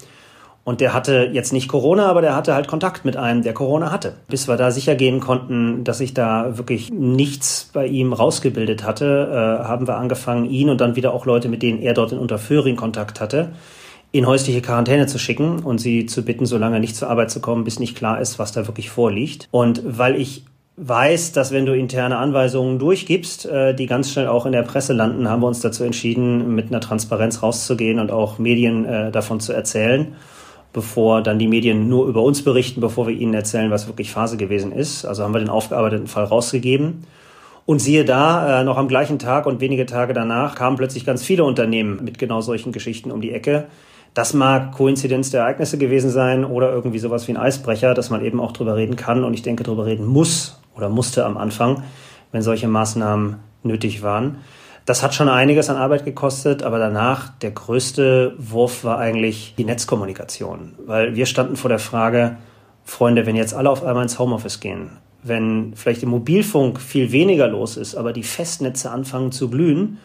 und 0.67 0.81
der 0.81 0.93
hatte 0.93 1.31
jetzt 1.33 1.53
nicht 1.53 1.69
Corona, 1.69 2.07
aber 2.07 2.23
der 2.23 2.35
hatte 2.35 2.53
halt 2.53 2.67
Kontakt 2.67 3.05
mit 3.05 3.17
einem, 3.17 3.45
der 3.45 3.55
Corona 3.55 3.93
hatte. 3.93 4.15
Bis 4.27 4.49
wir 4.49 4.57
da 4.57 4.73
sicher 4.73 4.97
gehen 4.97 5.21
konnten, 5.21 5.85
dass 5.85 5.99
sich 5.99 6.13
da 6.13 6.59
wirklich 6.59 6.93
nichts 6.93 7.71
bei 7.73 7.87
ihm 7.87 8.13
rausgebildet 8.13 8.83
hatte, 8.83 9.61
äh, 9.63 9.65
haben 9.65 9.87
wir 9.87 9.97
angefangen, 9.97 10.51
ihn 10.51 10.69
und 10.69 10.81
dann 10.81 10.97
wieder 10.97 11.15
auch 11.15 11.25
Leute, 11.25 11.49
mit 11.49 11.63
denen 11.63 11.81
er 11.81 11.95
dort 11.95 12.11
in 12.11 12.19
Unterföhring 12.19 12.75
Kontakt 12.75 13.21
hatte, 13.21 13.51
in 14.13 14.27
häusliche 14.27 14.63
Quarantäne 14.63 15.07
zu 15.07 15.19
schicken 15.19 15.61
und 15.61 15.79
sie 15.79 16.07
zu 16.07 16.25
bitten, 16.25 16.47
so 16.47 16.59
lange 16.59 16.81
nicht 16.81 16.97
zur 16.97 17.11
Arbeit 17.11 17.31
zu 17.31 17.41
kommen, 17.41 17.65
bis 17.65 17.79
nicht 17.79 17.97
klar 17.97 18.21
ist, 18.21 18.39
was 18.39 18.53
da 18.53 18.67
wirklich 18.67 18.91
vorliegt. 18.91 19.49
Und 19.51 19.83
weil 19.85 20.17
ich 20.17 20.45
weiß, 20.77 21.33
dass 21.33 21.53
wenn 21.53 21.67
du 21.67 21.75
interne 21.75 22.19
Anweisungen 22.19 22.79
durchgibst, 22.79 23.47
äh, 23.47 23.75
die 23.75 23.87
ganz 23.87 24.13
schnell 24.13 24.29
auch 24.29 24.47
in 24.47 24.53
der 24.53 24.63
Presse 24.63 24.93
landen, 24.93 25.29
haben 25.29 25.43
wir 25.43 25.49
uns 25.49 25.61
dazu 25.61 25.85
entschieden, 25.85 26.55
mit 26.55 26.69
einer 26.69 26.81
Transparenz 26.81 27.43
rauszugehen 27.43 27.99
und 27.99 28.11
auch 28.11 28.39
Medien 28.39 28.85
äh, 28.85 29.11
davon 29.11 29.41
zu 29.41 29.53
erzählen 29.53 30.15
bevor 30.77 31.23
dann 31.23 31.39
die 31.39 31.49
Medien 31.49 31.89
nur 31.89 32.07
über 32.07 32.23
uns 32.23 32.43
berichten, 32.43 32.83
bevor 32.83 33.07
wir 33.07 33.15
ihnen 33.15 33.33
erzählen, 33.33 33.71
was 33.71 33.87
wirklich 33.87 34.11
Phase 34.11 34.37
gewesen 34.37 34.73
ist. 34.73 35.07
Also 35.07 35.25
haben 35.25 35.33
wir 35.33 35.39
den 35.39 35.49
aufgearbeiteten 35.49 36.07
Fall 36.07 36.25
rausgegeben. 36.25 37.05
Und 37.65 37.79
siehe 37.79 38.05
da, 38.05 38.61
äh, 38.61 38.65
noch 38.65 38.77
am 38.77 38.87
gleichen 38.87 39.19
Tag 39.19 39.47
und 39.47 39.63
wenige 39.63 39.87
Tage 39.87 40.13
danach 40.13 40.55
kamen 40.55 40.77
plötzlich 40.77 41.07
ganz 41.07 41.25
viele 41.25 41.45
Unternehmen 41.45 42.05
mit 42.05 42.19
genau 42.19 42.43
solchen 42.43 42.73
Geschichten 42.73 43.11
um 43.11 43.23
die 43.23 43.33
Ecke. 43.33 43.69
Das 44.17 44.33
mag 44.33 44.73
Koinzidenz 44.73 45.29
der 45.29 45.43
Ereignisse 45.43 45.77
gewesen 45.77 46.09
sein 46.09 46.47
oder 46.47 46.73
irgendwie 46.73 46.99
sowas 46.99 47.29
wie 47.29 47.33
ein 47.33 47.37
Eisbrecher, 47.37 47.93
dass 47.93 48.09
man 48.09 48.25
eben 48.25 48.41
auch 48.41 48.53
drüber 48.53 48.75
reden 48.75 48.97
kann 48.97 49.25
und 49.25 49.35
ich 49.35 49.43
denke 49.43 49.63
drüber 49.63 49.85
reden 49.85 50.07
muss 50.07 50.59
oder 50.75 50.89
musste 50.89 51.27
am 51.27 51.37
Anfang, 51.37 51.83
wenn 52.33 52.41
solche 52.41 52.67
Maßnahmen 52.67 53.37
nötig 53.63 54.01
waren. 54.01 54.39
Das 54.87 55.03
hat 55.03 55.15
schon 55.15 55.29
einiges 55.29 55.69
an 55.69 55.77
Arbeit 55.77 56.07
gekostet, 56.07 56.63
aber 56.63 56.79
danach 56.79 57.29
der 57.41 57.51
größte 57.51 58.33
Wurf 58.39 58.85
war 58.85 58.97
eigentlich 58.97 59.55
die 59.59 59.67
Netzkommunikation, 59.67 60.77
weil 60.87 61.15
wir 61.15 61.27
standen 61.27 61.57
vor 61.57 61.69
der 61.69 61.79
Frage, 61.79 62.39
Freunde, 62.85 63.27
wenn 63.27 63.37
jetzt 63.37 63.53
alle 63.53 63.69
auf 63.69 63.85
einmal 63.85 64.05
ins 64.05 64.19
Homeoffice 64.19 64.61
gehen, 64.61 64.93
wenn 65.25 65.75
vielleicht 65.77 66.03
im 66.03 66.09
Mobilfunk 66.09 66.81
viel 66.81 67.13
weniger 67.13 67.49
los 67.49 67.77
ist, 67.77 67.95
aber 67.95 68.15
die 68.15 68.23
Festnetze 68.23 68.91
anfangen 68.91 69.31
zu 69.31 69.51
glühen 69.51 69.99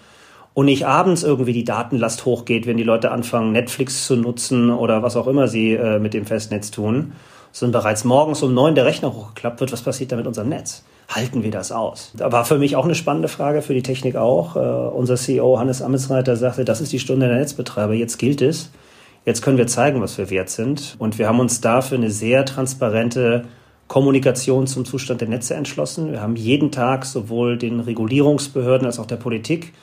und 0.53 0.65
nicht 0.65 0.85
abends 0.85 1.23
irgendwie 1.23 1.53
die 1.53 1.63
Datenlast 1.63 2.25
hochgeht, 2.25 2.67
wenn 2.67 2.77
die 2.77 2.83
Leute 2.83 3.11
anfangen, 3.11 3.51
Netflix 3.51 4.05
zu 4.05 4.15
nutzen 4.15 4.69
oder 4.69 5.03
was 5.03 5.15
auch 5.15 5.27
immer 5.27 5.47
sie 5.47 5.73
äh, 5.73 5.99
mit 5.99 6.13
dem 6.13 6.25
Festnetz 6.25 6.71
tun, 6.71 7.13
sondern 7.51 7.81
bereits 7.81 8.03
morgens 8.03 8.43
um 8.43 8.53
neun 8.53 8.75
der 8.75 8.85
Rechner 8.85 9.13
hochgeklappt 9.13 9.59
wird, 9.59 9.71
was 9.71 9.81
passiert 9.81 10.11
da 10.11 10.15
mit 10.15 10.27
unserem 10.27 10.49
Netz? 10.49 10.83
halten 11.13 11.43
wir 11.43 11.51
das 11.51 11.71
aus? 11.71 12.11
Da 12.15 12.31
war 12.31 12.45
für 12.45 12.57
mich 12.57 12.75
auch 12.75 12.85
eine 12.85 12.95
spannende 12.95 13.27
Frage, 13.27 13.61
für 13.61 13.73
die 13.73 13.83
Technik 13.83 14.15
auch. 14.15 14.55
Äh, 14.55 14.59
unser 14.59 15.15
CEO 15.15 15.59
Hannes 15.59 15.81
Amitsreiter 15.81 16.35
sagte, 16.35 16.65
das 16.65 16.81
ist 16.81 16.91
die 16.91 16.99
Stunde 16.99 17.27
der 17.27 17.37
Netzbetreiber, 17.37 17.93
jetzt 17.93 18.17
gilt 18.17 18.41
es. 18.41 18.71
Jetzt 19.25 19.41
können 19.41 19.57
wir 19.57 19.67
zeigen, 19.67 20.01
was 20.01 20.17
wir 20.17 20.29
wert 20.29 20.49
sind. 20.49 20.95
Und 20.97 21.19
wir 21.19 21.27
haben 21.27 21.39
uns 21.39 21.61
dafür 21.61 21.97
eine 21.97 22.09
sehr 22.09 22.45
transparente 22.45 23.45
Kommunikation 23.87 24.67
zum 24.67 24.85
Zustand 24.85 25.21
der 25.21 25.27
Netze 25.27 25.53
entschlossen. 25.53 26.11
Wir 26.11 26.21
haben 26.21 26.35
jeden 26.35 26.71
Tag 26.71 27.05
sowohl 27.05 27.57
den 27.57 27.81
Regulierungsbehörden 27.81 28.87
als 28.87 28.99
auch 28.99 29.05
der 29.05 29.17
Politik, 29.17 29.73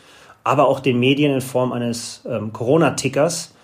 aber 0.49 0.69
auch 0.69 0.81
den 0.81 0.99
Medien 0.99 1.33
in 1.33 1.41
Form 1.41 1.73
eines 1.73 2.23
ähm, 2.29 2.53
Corona-Tickers 2.53 3.55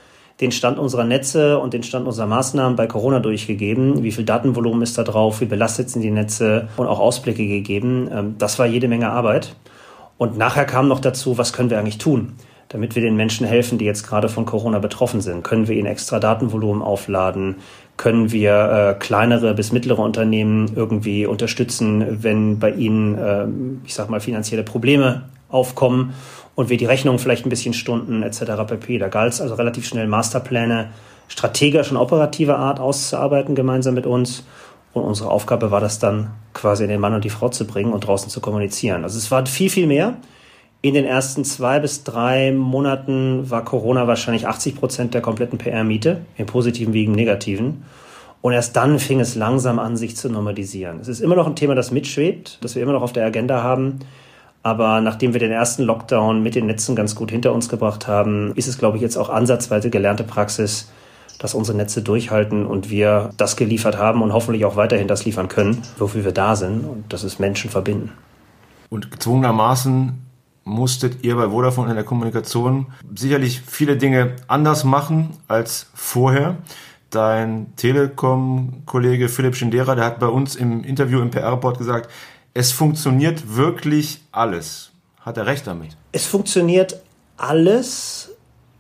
den 0.40 0.50
Stand 0.50 0.78
unserer 0.78 1.04
Netze 1.04 1.58
und 1.58 1.74
den 1.74 1.82
Stand 1.82 2.06
unserer 2.06 2.26
Maßnahmen 2.26 2.76
bei 2.76 2.86
Corona 2.86 3.20
durchgegeben. 3.20 4.02
Wie 4.02 4.10
viel 4.10 4.24
Datenvolumen 4.24 4.82
ist 4.82 4.98
da 4.98 5.04
drauf? 5.04 5.40
Wie 5.40 5.46
belastet 5.46 5.90
sind 5.90 6.02
die 6.02 6.10
Netze? 6.10 6.68
Und 6.76 6.86
auch 6.86 6.98
Ausblicke 6.98 7.46
gegeben. 7.46 8.08
Ähm, 8.12 8.34
das 8.38 8.58
war 8.58 8.66
jede 8.66 8.88
Menge 8.88 9.10
Arbeit. 9.10 9.54
Und 10.18 10.36
nachher 10.36 10.64
kam 10.64 10.88
noch 10.88 11.00
dazu, 11.00 11.38
was 11.38 11.52
können 11.52 11.70
wir 11.70 11.78
eigentlich 11.78 11.98
tun? 11.98 12.32
Damit 12.68 12.96
wir 12.96 13.02
den 13.02 13.14
Menschen 13.14 13.46
helfen, 13.46 13.78
die 13.78 13.84
jetzt 13.84 14.06
gerade 14.06 14.28
von 14.28 14.46
Corona 14.46 14.80
betroffen 14.80 15.20
sind. 15.20 15.44
Können 15.44 15.68
wir 15.68 15.76
ihnen 15.76 15.86
extra 15.86 16.18
Datenvolumen 16.18 16.82
aufladen? 16.82 17.56
Können 17.96 18.32
wir 18.32 18.96
äh, 18.96 18.98
kleinere 18.98 19.54
bis 19.54 19.70
mittlere 19.70 20.00
Unternehmen 20.00 20.72
irgendwie 20.74 21.26
unterstützen, 21.26 22.22
wenn 22.22 22.58
bei 22.58 22.72
ihnen, 22.72 23.18
äh, 23.18 23.46
ich 23.84 23.94
sag 23.94 24.10
mal, 24.10 24.18
finanzielle 24.18 24.64
Probleme 24.64 25.22
aufkommen? 25.48 26.14
Und 26.54 26.68
wir 26.68 26.76
die 26.76 26.86
Rechnung 26.86 27.18
vielleicht 27.18 27.46
ein 27.46 27.50
bisschen 27.50 27.74
stunden 27.74 28.22
etc. 28.22 28.42
pp. 28.66 28.98
Da 28.98 29.08
galt 29.08 29.32
es 29.32 29.40
also 29.40 29.54
relativ 29.54 29.86
schnell 29.86 30.06
Masterpläne 30.06 30.90
strategischer 31.28 31.92
und 31.92 31.96
operativer 31.96 32.58
Art 32.58 32.80
auszuarbeiten 32.80 33.54
gemeinsam 33.54 33.94
mit 33.94 34.06
uns. 34.06 34.44
Und 34.92 35.02
unsere 35.02 35.30
Aufgabe 35.30 35.70
war 35.70 35.80
das 35.80 35.98
dann 35.98 36.30
quasi 36.52 36.86
den 36.86 37.00
Mann 37.00 37.14
und 37.14 37.24
die 37.24 37.30
Frau 37.30 37.48
zu 37.48 37.66
bringen 37.66 37.92
und 37.92 38.06
draußen 38.06 38.30
zu 38.30 38.40
kommunizieren. 38.40 39.02
Also 39.02 39.18
es 39.18 39.30
war 39.30 39.44
viel, 39.46 39.70
viel 39.70 39.86
mehr. 39.86 40.16
In 40.82 40.94
den 40.94 41.06
ersten 41.06 41.44
zwei 41.44 41.80
bis 41.80 42.04
drei 42.04 42.52
Monaten 42.52 43.50
war 43.50 43.64
Corona 43.64 44.06
wahrscheinlich 44.06 44.46
80 44.46 44.76
Prozent 44.76 45.14
der 45.14 45.22
kompletten 45.22 45.58
PR-Miete, 45.58 46.20
im 46.36 46.46
positiven 46.46 46.92
wie 46.92 47.04
im 47.04 47.12
negativen. 47.12 47.84
Und 48.42 48.52
erst 48.52 48.76
dann 48.76 48.98
fing 48.98 49.18
es 49.20 49.34
langsam 49.34 49.78
an, 49.78 49.96
sich 49.96 50.16
zu 50.16 50.28
normalisieren. 50.28 51.00
Es 51.00 51.08
ist 51.08 51.20
immer 51.20 51.34
noch 51.34 51.46
ein 51.46 51.56
Thema, 51.56 51.74
das 51.74 51.90
mitschwebt, 51.90 52.58
das 52.60 52.74
wir 52.74 52.82
immer 52.82 52.92
noch 52.92 53.00
auf 53.00 53.14
der 53.14 53.24
Agenda 53.24 53.62
haben. 53.62 54.00
Aber 54.64 55.02
nachdem 55.02 55.34
wir 55.34 55.40
den 55.40 55.52
ersten 55.52 55.82
Lockdown 55.82 56.42
mit 56.42 56.54
den 56.54 56.64
Netzen 56.64 56.96
ganz 56.96 57.14
gut 57.14 57.30
hinter 57.30 57.52
uns 57.52 57.68
gebracht 57.68 58.08
haben, 58.08 58.52
ist 58.56 58.66
es, 58.66 58.78
glaube 58.78 58.96
ich, 58.96 59.02
jetzt 59.02 59.18
auch 59.18 59.28
ansatzweise 59.28 59.90
gelernte 59.90 60.24
Praxis, 60.24 60.90
dass 61.38 61.52
unsere 61.52 61.76
Netze 61.76 62.00
durchhalten 62.00 62.64
und 62.64 62.88
wir 62.88 63.30
das 63.36 63.56
geliefert 63.56 63.98
haben 63.98 64.22
und 64.22 64.32
hoffentlich 64.32 64.64
auch 64.64 64.76
weiterhin 64.76 65.06
das 65.06 65.26
liefern 65.26 65.48
können, 65.48 65.82
wofür 65.98 66.24
wir 66.24 66.32
da 66.32 66.56
sind 66.56 66.82
und 66.84 67.12
das 67.12 67.24
ist 67.24 67.38
Menschen 67.38 67.68
verbinden. 67.70 68.12
Und 68.88 69.10
gezwungenermaßen 69.10 70.14
musstet 70.64 71.24
ihr 71.24 71.36
bei 71.36 71.50
Vodafone 71.50 71.90
in 71.90 71.96
der 71.96 72.04
Kommunikation 72.04 72.86
sicherlich 73.14 73.60
viele 73.60 73.98
Dinge 73.98 74.36
anders 74.48 74.84
machen 74.84 75.36
als 75.46 75.90
vorher. 75.92 76.56
Dein 77.10 77.76
Telekom-Kollege 77.76 79.28
Philipp 79.28 79.56
Schindera, 79.56 79.94
der 79.94 80.06
hat 80.06 80.20
bei 80.20 80.26
uns 80.26 80.56
im 80.56 80.82
Interview 80.84 81.20
im 81.20 81.30
PR-Report 81.30 81.76
gesagt, 81.76 82.08
es 82.54 82.70
funktioniert 82.70 83.56
wirklich 83.56 84.20
alles. 84.30 84.92
Hat 85.20 85.36
er 85.36 85.46
recht 85.46 85.66
damit? 85.66 85.96
Es 86.12 86.24
funktioniert 86.24 87.00
alles, 87.36 88.30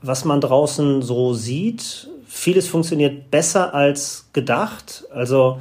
was 0.00 0.24
man 0.24 0.40
draußen 0.40 1.02
so 1.02 1.34
sieht. 1.34 2.08
Vieles 2.26 2.68
funktioniert 2.68 3.30
besser 3.30 3.74
als 3.74 4.28
gedacht. 4.32 5.04
Also, 5.12 5.58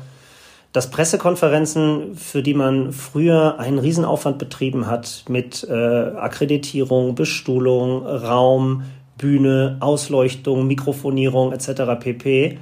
dass 0.73 0.91
Pressekonferenzen, 0.91 2.15
für 2.15 2.43
die 2.43 2.53
man 2.53 2.93
früher 2.93 3.59
einen 3.59 3.79
Riesenaufwand 3.79 4.37
betrieben 4.37 4.87
hat 4.87 5.25
mit 5.27 5.65
äh, 5.67 5.73
Akkreditierung, 5.73 7.15
Bestuhlung, 7.15 8.05
Raum, 8.05 8.83
Bühne, 9.17 9.77
Ausleuchtung, 9.79 10.67
Mikrofonierung 10.67 11.51
etc. 11.51 11.99
pp 11.99 12.59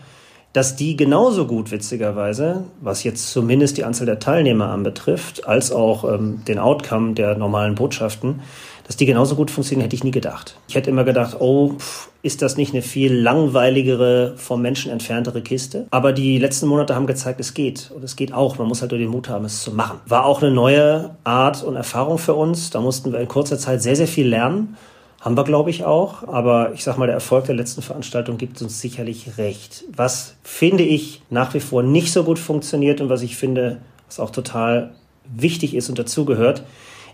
dass 0.53 0.75
die 0.75 0.97
genauso 0.97 1.47
gut, 1.47 1.71
witzigerweise, 1.71 2.65
was 2.81 3.03
jetzt 3.03 3.31
zumindest 3.31 3.77
die 3.77 3.85
Anzahl 3.85 4.05
der 4.05 4.19
Teilnehmer 4.19 4.69
anbetrifft, 4.69 5.47
als 5.47 5.71
auch 5.71 6.03
ähm, 6.03 6.41
den 6.47 6.59
Outcome 6.59 7.13
der 7.13 7.35
normalen 7.35 7.75
Botschaften, 7.75 8.41
dass 8.85 8.97
die 8.97 9.05
genauso 9.05 9.35
gut 9.35 9.51
funktionieren, 9.51 9.83
hätte 9.83 9.95
ich 9.95 10.03
nie 10.03 10.11
gedacht. 10.11 10.57
Ich 10.67 10.75
hätte 10.75 10.89
immer 10.89 11.05
gedacht, 11.05 11.37
oh, 11.39 11.75
pff, 11.77 12.09
ist 12.23 12.41
das 12.41 12.57
nicht 12.57 12.73
eine 12.73 12.81
viel 12.81 13.13
langweiligere, 13.13 14.33
vom 14.35 14.61
Menschen 14.61 14.91
entferntere 14.91 15.41
Kiste? 15.41 15.87
Aber 15.91 16.11
die 16.11 16.37
letzten 16.37 16.67
Monate 16.67 16.93
haben 16.93 17.07
gezeigt, 17.07 17.39
es 17.39 17.53
geht. 17.53 17.89
Und 17.95 18.03
es 18.03 18.17
geht 18.17 18.33
auch. 18.33 18.57
Man 18.57 18.67
muss 18.67 18.81
halt 18.81 18.91
nur 18.91 18.99
den 18.99 19.09
Mut 19.09 19.29
haben, 19.29 19.45
es 19.45 19.63
zu 19.63 19.71
machen. 19.71 19.99
War 20.07 20.25
auch 20.25 20.41
eine 20.41 20.51
neue 20.51 21.11
Art 21.23 21.63
und 21.63 21.77
Erfahrung 21.77 22.17
für 22.17 22.33
uns. 22.33 22.69
Da 22.69 22.81
mussten 22.81 23.13
wir 23.13 23.19
in 23.19 23.27
kurzer 23.27 23.57
Zeit 23.57 23.81
sehr, 23.81 23.95
sehr 23.95 24.07
viel 24.07 24.27
lernen. 24.27 24.75
Haben 25.21 25.37
wir, 25.37 25.43
glaube 25.43 25.69
ich, 25.69 25.85
auch. 25.85 26.27
Aber 26.27 26.73
ich 26.73 26.83
sag 26.83 26.97
mal, 26.97 27.05
der 27.05 27.15
Erfolg 27.15 27.45
der 27.45 27.55
letzten 27.55 27.83
Veranstaltung 27.83 28.37
gibt 28.37 28.61
uns 28.61 28.81
sicherlich 28.81 29.37
recht. 29.37 29.85
Was 29.95 30.35
finde 30.43 30.83
ich 30.83 31.21
nach 31.29 31.53
wie 31.53 31.59
vor 31.59 31.83
nicht 31.83 32.11
so 32.11 32.23
gut 32.23 32.39
funktioniert 32.39 32.99
und 32.99 33.09
was 33.09 33.21
ich 33.21 33.37
finde, 33.37 33.77
was 34.07 34.19
auch 34.19 34.31
total 34.31 34.95
wichtig 35.33 35.75
ist 35.75 35.89
und 35.89 35.99
dazugehört, 35.99 36.63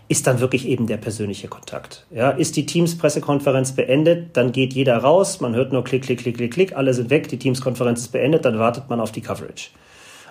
ist 0.08 0.26
dann 0.26 0.40
wirklich 0.40 0.66
eben 0.66 0.86
der 0.86 0.96
persönliche 0.96 1.48
Kontakt. 1.48 2.06
Ja, 2.10 2.30
ist 2.30 2.56
die 2.56 2.64
Teams-Pressekonferenz 2.64 3.72
beendet, 3.72 4.36
dann 4.38 4.52
geht 4.52 4.72
jeder 4.72 4.96
raus, 4.96 5.40
man 5.40 5.54
hört 5.54 5.72
nur 5.72 5.84
Klick, 5.84 6.04
Klick, 6.04 6.20
Klick, 6.20 6.38
Klick, 6.38 6.52
Klick, 6.54 6.76
alle 6.76 6.94
sind 6.94 7.10
weg, 7.10 7.28
die 7.28 7.38
Teams-Konferenz 7.38 8.00
ist 8.00 8.08
beendet, 8.12 8.46
dann 8.46 8.58
wartet 8.58 8.88
man 8.88 9.00
auf 9.00 9.12
die 9.12 9.20
Coverage. 9.20 9.68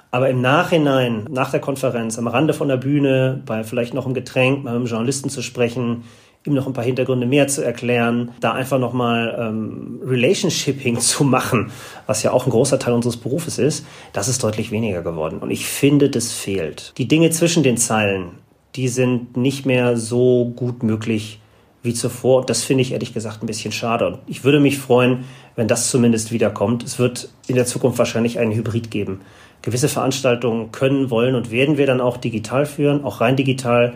Aber 0.09 0.29
im 0.29 0.41
Nachhinein, 0.41 1.25
nach 1.29 1.51
der 1.51 1.59
Konferenz, 1.59 2.17
am 2.17 2.27
Rande 2.27 2.55
von 2.55 2.69
der 2.69 2.77
Bühne, 2.77 3.41
bei 3.45 3.63
vielleicht 3.63 3.93
noch 3.93 4.05
einem 4.05 4.15
Getränk, 4.15 4.63
mal 4.63 4.71
mit 4.71 4.77
einem 4.77 4.87
Journalisten 4.87 5.29
zu 5.29 5.43
sprechen, 5.43 6.05
ihm 6.47 6.53
noch 6.53 6.67
ein 6.67 6.73
paar 6.73 6.83
Hintergründe 6.83 7.27
mehr 7.27 7.47
zu 7.47 7.63
erklären, 7.63 8.31
da 8.39 8.53
einfach 8.53 8.79
nochmal 8.79 9.37
ähm, 9.39 9.99
Relationshipping 10.03 10.99
zu 10.99 11.23
machen, 11.23 11.71
was 12.05 12.23
ja 12.23 12.31
auch 12.31 12.45
ein 12.45 12.51
großer 12.51 12.79
Teil 12.79 12.93
unseres 12.93 13.17
Berufes 13.17 13.59
ist, 13.59 13.85
das 14.13 14.27
ist 14.27 14.43
deutlich 14.43 14.71
weniger 14.71 15.01
geworden. 15.01 15.39
Und 15.39 15.51
ich 15.51 15.65
finde, 15.65 16.09
das 16.09 16.31
fehlt. 16.31 16.93
Die 16.97 17.07
Dinge 17.07 17.29
zwischen 17.29 17.63
den 17.63 17.77
Zeilen, 17.77 18.31
die 18.75 18.87
sind 18.87 19.37
nicht 19.37 19.65
mehr 19.65 19.97
so 19.97 20.53
gut 20.55 20.83
möglich 20.83 21.39
wie 21.83 21.93
zuvor. 21.93 22.45
Das 22.45 22.63
finde 22.63 22.83
ich 22.83 22.91
ehrlich 22.91 23.13
gesagt 23.13 23.41
ein 23.41 23.47
bisschen 23.47 23.71
schade. 23.71 24.07
Und 24.07 24.19
ich 24.27 24.43
würde 24.43 24.59
mich 24.59 24.77
freuen, 24.77 25.25
wenn 25.55 25.67
das 25.67 25.89
zumindest 25.89 26.31
wiederkommt. 26.31 26.83
Es 26.83 26.99
wird 26.99 27.29
in 27.47 27.55
der 27.55 27.65
Zukunft 27.65 27.97
wahrscheinlich 27.97 28.39
einen 28.39 28.53
Hybrid 28.53 28.91
geben. 28.91 29.21
Gewisse 29.63 29.89
Veranstaltungen 29.89 30.71
können, 30.71 31.09
wollen 31.09 31.33
und 31.33 31.49
werden 31.49 31.77
wir 31.77 31.87
dann 31.87 32.01
auch 32.01 32.17
digital 32.17 32.65
führen, 32.65 33.03
auch 33.03 33.21
rein 33.21 33.35
digital. 33.35 33.95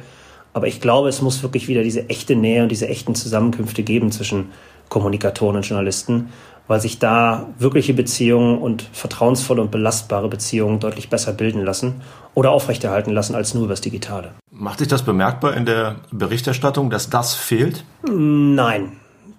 Aber 0.54 0.68
ich 0.68 0.82
glaube, 0.82 1.10
es 1.10 1.22
muss 1.22 1.44
wirklich 1.44 1.68
wieder 1.68 1.84
diese 1.84 2.10
echte 2.10 2.36
Nähe 2.36 2.64
und 2.64 2.70
diese 2.70 2.88
echten 2.88 3.16
Zusammenkünfte 3.16 3.84
geben 3.84 4.12
zwischen 4.12 4.50
Kommunikatoren 4.90 5.56
und 5.56 5.64
Journalisten, 5.64 6.30
weil 6.68 6.82
sich 6.82 7.00
da 7.00 7.48
wirkliche 7.58 7.94
Beziehungen 7.94 8.58
und 8.58 8.84
vertrauensvolle 8.92 9.62
und 9.62 9.72
belastbare 9.72 10.28
Beziehungen 10.28 10.80
deutlich 10.80 11.10
besser 11.10 11.34
bilden 11.34 11.64
lassen 11.64 12.02
oder 12.34 12.52
aufrechterhalten 12.52 13.12
lassen 13.12 13.36
als 13.36 13.54
nur 13.54 13.66
übers 13.66 13.82
Digitale. 13.82 14.34
Macht 14.52 14.80
sich 14.80 14.88
das 14.88 15.04
bemerkbar 15.04 15.56
in 15.56 15.66
der 15.66 15.98
Berichterstattung, 16.12 16.90
dass 16.90 17.10
das 17.10 17.34
fehlt? 17.34 17.86
Nein. 18.10 18.94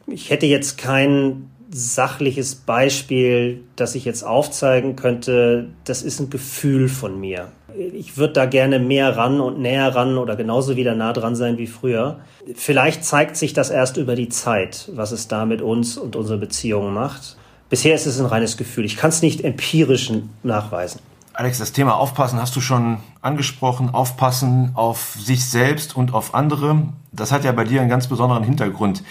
Ich 0.06 0.30
hätte 0.30 0.46
jetzt 0.46 0.78
kein 0.78 1.50
sachliches 1.70 2.54
Beispiel, 2.54 3.62
das 3.76 3.94
ich 3.94 4.04
jetzt 4.04 4.24
aufzeigen 4.24 4.96
könnte. 4.96 5.70
Das 5.84 6.02
ist 6.02 6.20
ein 6.20 6.28
Gefühl 6.28 6.88
von 6.88 7.18
mir 7.18 7.48
ich 7.76 8.16
würde 8.16 8.32
da 8.34 8.46
gerne 8.46 8.78
mehr 8.78 9.16
ran 9.16 9.40
und 9.40 9.58
näher 9.58 9.94
ran 9.94 10.18
oder 10.18 10.36
genauso 10.36 10.76
wieder 10.76 10.94
nah 10.94 11.12
dran 11.12 11.36
sein 11.36 11.58
wie 11.58 11.66
früher. 11.66 12.20
Vielleicht 12.54 13.04
zeigt 13.04 13.36
sich 13.36 13.52
das 13.52 13.70
erst 13.70 13.96
über 13.96 14.14
die 14.14 14.28
Zeit, 14.28 14.90
was 14.94 15.12
es 15.12 15.28
da 15.28 15.44
mit 15.44 15.62
uns 15.62 15.96
und 15.96 16.16
unsere 16.16 16.38
Beziehungen 16.38 16.94
macht. 16.94 17.36
Bisher 17.70 17.94
ist 17.94 18.06
es 18.06 18.20
ein 18.20 18.26
reines 18.26 18.56
Gefühl. 18.56 18.84
Ich 18.84 18.96
kann 18.96 19.10
es 19.10 19.22
nicht 19.22 19.42
empirisch 19.42 20.12
nachweisen. 20.42 21.00
Alex, 21.34 21.58
das 21.58 21.72
Thema 21.72 21.96
Aufpassen 21.96 22.38
hast 22.38 22.54
du 22.54 22.60
schon 22.60 22.98
angesprochen. 23.22 23.88
Aufpassen 23.94 24.72
auf 24.74 25.16
sich 25.18 25.48
selbst 25.48 25.96
und 25.96 26.12
auf 26.12 26.34
andere. 26.34 26.88
Das 27.10 27.32
hat 27.32 27.44
ja 27.44 27.52
bei 27.52 27.64
dir 27.64 27.80
einen 27.80 27.88
ganz 27.88 28.06
besonderen 28.06 28.44
Hintergrund. 28.44 29.02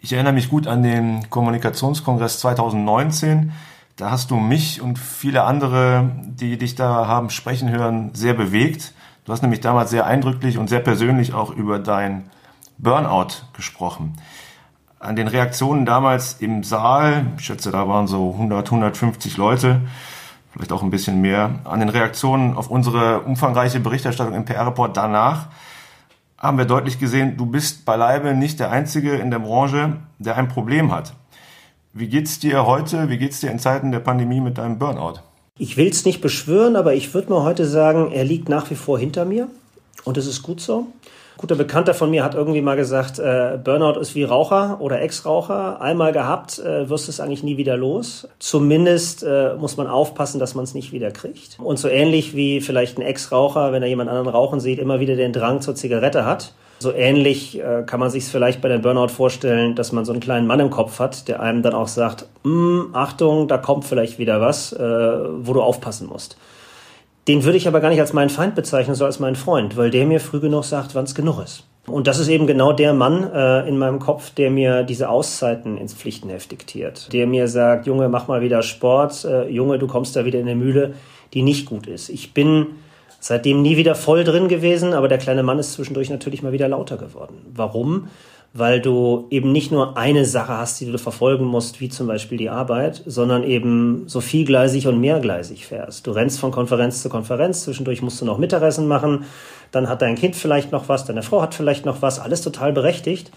Ich 0.00 0.12
erinnere 0.12 0.32
mich 0.32 0.48
gut 0.48 0.66
an 0.66 0.82
den 0.82 1.28
Kommunikationskongress 1.28 2.40
2019 2.40 3.52
da 3.96 4.10
hast 4.10 4.30
du 4.30 4.36
mich 4.36 4.82
und 4.82 4.98
viele 4.98 5.44
andere, 5.44 6.10
die 6.22 6.58
dich 6.58 6.74
da 6.74 7.06
haben 7.06 7.30
sprechen 7.30 7.70
hören, 7.70 8.10
sehr 8.12 8.34
bewegt. 8.34 8.92
Du 9.24 9.32
hast 9.32 9.42
nämlich 9.42 9.60
damals 9.60 9.90
sehr 9.90 10.06
eindrücklich 10.06 10.58
und 10.58 10.68
sehr 10.68 10.80
persönlich 10.80 11.32
auch 11.32 11.50
über 11.50 11.78
dein 11.78 12.30
Burnout 12.76 13.44
gesprochen. 13.54 14.16
An 15.00 15.16
den 15.16 15.28
Reaktionen 15.28 15.86
damals 15.86 16.34
im 16.40 16.62
Saal, 16.62 17.26
ich 17.38 17.46
schätze, 17.46 17.70
da 17.70 17.88
waren 17.88 18.06
so 18.06 18.32
100, 18.32 18.66
150 18.66 19.36
Leute, 19.38 19.80
vielleicht 20.52 20.72
auch 20.72 20.82
ein 20.82 20.90
bisschen 20.90 21.22
mehr, 21.22 21.60
an 21.64 21.80
den 21.80 21.88
Reaktionen 21.88 22.54
auf 22.54 22.68
unsere 22.68 23.20
umfangreiche 23.20 23.80
Berichterstattung 23.80 24.34
im 24.34 24.44
PR-Report 24.44 24.96
danach, 24.96 25.46
haben 26.38 26.58
wir 26.58 26.66
deutlich 26.66 26.98
gesehen, 26.98 27.38
du 27.38 27.46
bist 27.46 27.86
beileibe 27.86 28.34
nicht 28.34 28.60
der 28.60 28.70
Einzige 28.70 29.16
in 29.16 29.30
der 29.30 29.38
Branche, 29.38 29.96
der 30.18 30.36
ein 30.36 30.48
Problem 30.48 30.92
hat. 30.92 31.14
Wie 31.98 32.08
geht's 32.08 32.38
dir 32.38 32.66
heute? 32.66 33.08
Wie 33.08 33.16
geht's 33.16 33.40
dir 33.40 33.50
in 33.50 33.58
Zeiten 33.58 33.90
der 33.90 34.00
Pandemie 34.00 34.42
mit 34.42 34.58
deinem 34.58 34.78
Burnout? 34.78 35.14
Ich 35.58 35.78
will 35.78 35.88
es 35.88 36.04
nicht 36.04 36.20
beschwören, 36.20 36.76
aber 36.76 36.92
ich 36.92 37.14
würde 37.14 37.30
mal 37.30 37.42
heute 37.42 37.64
sagen, 37.64 38.12
er 38.12 38.22
liegt 38.22 38.50
nach 38.50 38.68
wie 38.68 38.74
vor 38.74 38.98
hinter 38.98 39.24
mir 39.24 39.48
und 40.04 40.18
es 40.18 40.26
ist 40.26 40.42
gut 40.42 40.60
so. 40.60 40.80
Ein 40.80 41.38
guter 41.38 41.54
Bekannter 41.54 41.94
von 41.94 42.10
mir 42.10 42.22
hat 42.22 42.34
irgendwie 42.34 42.60
mal 42.60 42.76
gesagt, 42.76 43.18
äh, 43.18 43.58
Burnout 43.64 43.98
ist 43.98 44.14
wie 44.14 44.24
Raucher 44.24 44.76
oder 44.82 45.00
Ex-Raucher. 45.00 45.80
Einmal 45.80 46.12
gehabt, 46.12 46.58
äh, 46.58 46.90
wirst 46.90 47.08
es 47.08 47.18
eigentlich 47.18 47.42
nie 47.42 47.56
wieder 47.56 47.78
los. 47.78 48.28
Zumindest 48.40 49.22
äh, 49.22 49.54
muss 49.54 49.78
man 49.78 49.86
aufpassen, 49.86 50.38
dass 50.38 50.54
man 50.54 50.64
es 50.64 50.74
nicht 50.74 50.92
wieder 50.92 51.10
kriegt. 51.10 51.58
Und 51.58 51.78
so 51.78 51.88
ähnlich 51.88 52.36
wie 52.36 52.60
vielleicht 52.60 52.98
ein 52.98 53.02
Ex-Raucher, 53.02 53.72
wenn 53.72 53.82
er 53.82 53.88
jemand 53.88 54.10
anderen 54.10 54.28
rauchen 54.28 54.60
sieht, 54.60 54.80
immer 54.80 55.00
wieder 55.00 55.16
den 55.16 55.32
Drang 55.32 55.62
zur 55.62 55.74
Zigarette 55.74 56.26
hat 56.26 56.52
so 56.78 56.92
ähnlich 56.92 57.58
äh, 57.58 57.82
kann 57.86 58.00
man 58.00 58.10
sich 58.10 58.24
es 58.24 58.30
vielleicht 58.30 58.60
bei 58.60 58.68
der 58.68 58.78
Burnout 58.78 59.08
vorstellen, 59.08 59.74
dass 59.74 59.92
man 59.92 60.04
so 60.04 60.12
einen 60.12 60.20
kleinen 60.20 60.46
Mann 60.46 60.60
im 60.60 60.70
Kopf 60.70 60.98
hat, 60.98 61.28
der 61.28 61.40
einem 61.40 61.62
dann 61.62 61.74
auch 61.74 61.88
sagt, 61.88 62.26
mm, 62.42 62.92
Achtung, 62.92 63.48
da 63.48 63.58
kommt 63.58 63.84
vielleicht 63.84 64.18
wieder 64.18 64.40
was, 64.40 64.72
äh, 64.72 64.78
wo 64.80 65.52
du 65.52 65.62
aufpassen 65.62 66.08
musst. 66.08 66.36
Den 67.28 67.44
würde 67.44 67.56
ich 67.58 67.66
aber 67.66 67.80
gar 67.80 67.88
nicht 67.88 68.00
als 68.00 68.12
meinen 68.12 68.30
Feind 68.30 68.54
bezeichnen, 68.54 68.94
sondern 68.94 69.08
als 69.08 69.20
meinen 69.20 69.36
Freund, 69.36 69.76
weil 69.76 69.90
der 69.90 70.06
mir 70.06 70.20
früh 70.20 70.38
genug 70.38 70.64
sagt, 70.64 70.94
wann 70.94 71.04
es 71.04 71.14
genug 71.14 71.42
ist. 71.42 71.64
Und 71.86 72.08
das 72.08 72.18
ist 72.18 72.28
eben 72.28 72.46
genau 72.46 72.72
der 72.72 72.92
Mann 72.92 73.30
äh, 73.32 73.66
in 73.68 73.78
meinem 73.78 74.00
Kopf, 74.00 74.30
der 74.30 74.50
mir 74.50 74.82
diese 74.82 75.08
Auszeiten 75.08 75.78
ins 75.78 75.94
Pflichtenheft 75.94 76.50
diktiert. 76.50 77.12
Der 77.12 77.26
mir 77.26 77.48
sagt, 77.48 77.86
Junge, 77.86 78.08
mach 78.08 78.28
mal 78.28 78.42
wieder 78.42 78.62
Sport, 78.62 79.24
äh, 79.24 79.48
Junge, 79.48 79.78
du 79.78 79.86
kommst 79.86 80.16
da 80.16 80.24
wieder 80.24 80.40
in 80.40 80.46
eine 80.48 80.56
Mühle, 80.56 80.94
die 81.32 81.42
nicht 81.42 81.66
gut 81.66 81.86
ist. 81.86 82.08
Ich 82.08 82.34
bin 82.34 82.66
Seitdem 83.28 83.60
nie 83.60 83.76
wieder 83.76 83.96
voll 83.96 84.22
drin 84.22 84.46
gewesen, 84.46 84.92
aber 84.92 85.08
der 85.08 85.18
kleine 85.18 85.42
Mann 85.42 85.58
ist 85.58 85.72
zwischendurch 85.72 86.10
natürlich 86.10 86.44
mal 86.44 86.52
wieder 86.52 86.68
lauter 86.68 86.96
geworden. 86.96 87.38
Warum? 87.52 88.06
Weil 88.52 88.80
du 88.80 89.26
eben 89.30 89.50
nicht 89.50 89.72
nur 89.72 89.96
eine 89.96 90.24
Sache 90.24 90.56
hast, 90.56 90.80
die 90.80 90.86
du 90.88 90.96
verfolgen 90.96 91.44
musst, 91.44 91.80
wie 91.80 91.88
zum 91.88 92.06
Beispiel 92.06 92.38
die 92.38 92.50
Arbeit, 92.50 93.02
sondern 93.04 93.42
eben 93.42 94.04
so 94.06 94.20
vielgleisig 94.20 94.86
und 94.86 95.00
mehrgleisig 95.00 95.66
fährst. 95.66 96.06
Du 96.06 96.12
rennst 96.12 96.38
von 96.38 96.52
Konferenz 96.52 97.02
zu 97.02 97.08
Konferenz, 97.08 97.64
zwischendurch 97.64 98.00
musst 98.00 98.20
du 98.20 98.24
noch 98.24 98.38
Mittagessen 98.38 98.86
machen, 98.86 99.24
dann 99.72 99.88
hat 99.88 100.02
dein 100.02 100.14
Kind 100.14 100.36
vielleicht 100.36 100.70
noch 100.70 100.88
was, 100.88 101.04
deine 101.04 101.24
Frau 101.24 101.42
hat 101.42 101.52
vielleicht 101.52 101.84
noch 101.84 102.02
was, 102.02 102.20
alles 102.20 102.42
total 102.42 102.72
berechtigt. 102.72 103.32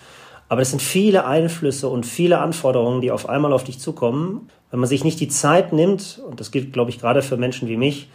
Aber 0.50 0.62
es 0.62 0.70
sind 0.70 0.84
viele 0.84 1.26
Einflüsse 1.26 1.88
und 1.88 2.06
viele 2.06 2.38
Anforderungen, 2.38 3.02
die 3.02 3.10
auf 3.10 3.28
einmal 3.28 3.54
auf 3.54 3.64
dich 3.64 3.80
zukommen. 3.80 4.52
Wenn 4.70 4.82
man 4.82 4.88
sich 4.88 5.04
nicht 5.04 5.20
die 5.20 5.30
Zeit 5.30 5.74
nimmt, 5.74 6.22
und 6.30 6.40
das 6.40 6.52
gilt, 6.52 6.74
glaube 6.74 6.92
ich, 6.92 7.00
gerade 7.00 7.24
für 7.24 7.38
Menschen 7.38 7.68
wie 7.68 7.78
mich, 7.78 8.08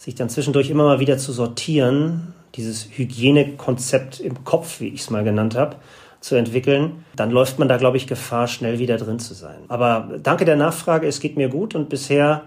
sich 0.00 0.14
dann 0.14 0.30
zwischendurch 0.30 0.70
immer 0.70 0.84
mal 0.84 0.98
wieder 0.98 1.18
zu 1.18 1.30
sortieren, 1.30 2.32
dieses 2.54 2.88
Hygienekonzept 2.90 4.18
im 4.18 4.44
Kopf, 4.44 4.80
wie 4.80 4.88
ich 4.88 5.02
es 5.02 5.10
mal 5.10 5.24
genannt 5.24 5.54
habe, 5.54 5.76
zu 6.20 6.36
entwickeln, 6.36 7.04
dann 7.14 7.30
läuft 7.30 7.58
man 7.58 7.68
da, 7.68 7.76
glaube 7.76 7.98
ich, 7.98 8.06
Gefahr, 8.06 8.48
schnell 8.48 8.78
wieder 8.78 8.96
drin 8.96 9.18
zu 9.18 9.34
sein. 9.34 9.58
Aber 9.68 10.08
danke 10.22 10.46
der 10.46 10.56
Nachfrage, 10.56 11.06
es 11.06 11.20
geht 11.20 11.36
mir 11.36 11.50
gut 11.50 11.74
und 11.74 11.90
bisher, 11.90 12.44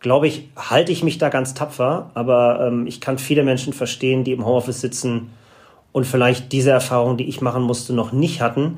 glaube 0.00 0.28
ich, 0.28 0.50
halte 0.56 0.92
ich 0.92 1.02
mich 1.02 1.16
da 1.16 1.30
ganz 1.30 1.54
tapfer, 1.54 2.10
aber 2.12 2.66
ähm, 2.66 2.86
ich 2.86 3.00
kann 3.00 3.16
viele 3.16 3.44
Menschen 3.44 3.72
verstehen, 3.72 4.22
die 4.22 4.32
im 4.32 4.44
Homeoffice 4.44 4.82
sitzen 4.82 5.30
und 5.92 6.06
vielleicht 6.06 6.52
diese 6.52 6.70
Erfahrung, 6.70 7.16
die 7.16 7.30
ich 7.30 7.40
machen 7.40 7.62
musste, 7.62 7.94
noch 7.94 8.12
nicht 8.12 8.42
hatten, 8.42 8.76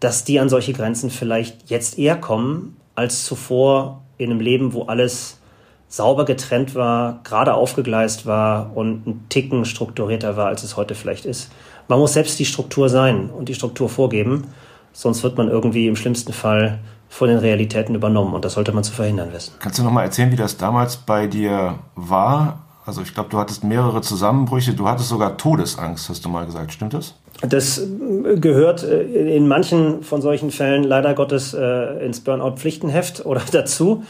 dass 0.00 0.24
die 0.24 0.40
an 0.40 0.48
solche 0.48 0.72
Grenzen 0.72 1.08
vielleicht 1.08 1.70
jetzt 1.70 2.00
eher 2.00 2.16
kommen 2.16 2.76
als 2.96 3.24
zuvor 3.24 4.02
in 4.18 4.32
einem 4.32 4.40
Leben, 4.40 4.72
wo 4.72 4.82
alles 4.86 5.38
sauber 5.94 6.24
getrennt 6.24 6.74
war, 6.74 7.20
gerade 7.22 7.54
aufgegleist 7.54 8.26
war 8.26 8.72
und 8.74 9.06
ein 9.06 9.26
Ticken 9.28 9.64
strukturierter 9.64 10.36
war, 10.36 10.46
als 10.46 10.64
es 10.64 10.76
heute 10.76 10.96
vielleicht 10.96 11.24
ist. 11.24 11.52
Man 11.86 12.00
muss 12.00 12.14
selbst 12.14 12.36
die 12.40 12.46
Struktur 12.46 12.88
sein 12.88 13.30
und 13.30 13.48
die 13.48 13.54
Struktur 13.54 13.88
vorgeben, 13.88 14.48
sonst 14.92 15.22
wird 15.22 15.38
man 15.38 15.48
irgendwie 15.48 15.86
im 15.86 15.94
schlimmsten 15.94 16.32
Fall 16.32 16.80
von 17.08 17.28
den 17.28 17.38
Realitäten 17.38 17.94
übernommen 17.94 18.34
und 18.34 18.44
das 18.44 18.54
sollte 18.54 18.72
man 18.72 18.82
zu 18.82 18.92
verhindern 18.92 19.32
wissen. 19.32 19.52
Kannst 19.60 19.78
du 19.78 19.84
noch 19.84 19.92
mal 19.92 20.02
erzählen, 20.02 20.32
wie 20.32 20.36
das 20.36 20.56
damals 20.56 20.96
bei 20.96 21.28
dir 21.28 21.78
war? 21.94 22.64
Also 22.84 23.00
ich 23.00 23.14
glaube, 23.14 23.28
du 23.30 23.38
hattest 23.38 23.62
mehrere 23.62 24.02
Zusammenbrüche, 24.02 24.74
du 24.74 24.88
hattest 24.88 25.10
sogar 25.10 25.36
Todesangst, 25.36 26.08
hast 26.08 26.24
du 26.24 26.28
mal 26.28 26.44
gesagt, 26.44 26.72
stimmt 26.72 26.94
das? 26.94 27.14
Das 27.40 27.78
äh, 27.78 28.36
gehört 28.36 28.82
äh, 28.82 29.36
in 29.36 29.46
manchen 29.46 30.02
von 30.02 30.20
solchen 30.20 30.50
Fällen 30.50 30.82
leider 30.82 31.14
Gottes 31.14 31.54
äh, 31.54 32.04
ins 32.04 32.18
Burnout-Pflichtenheft 32.20 33.24
oder 33.24 33.42
dazu. 33.52 34.02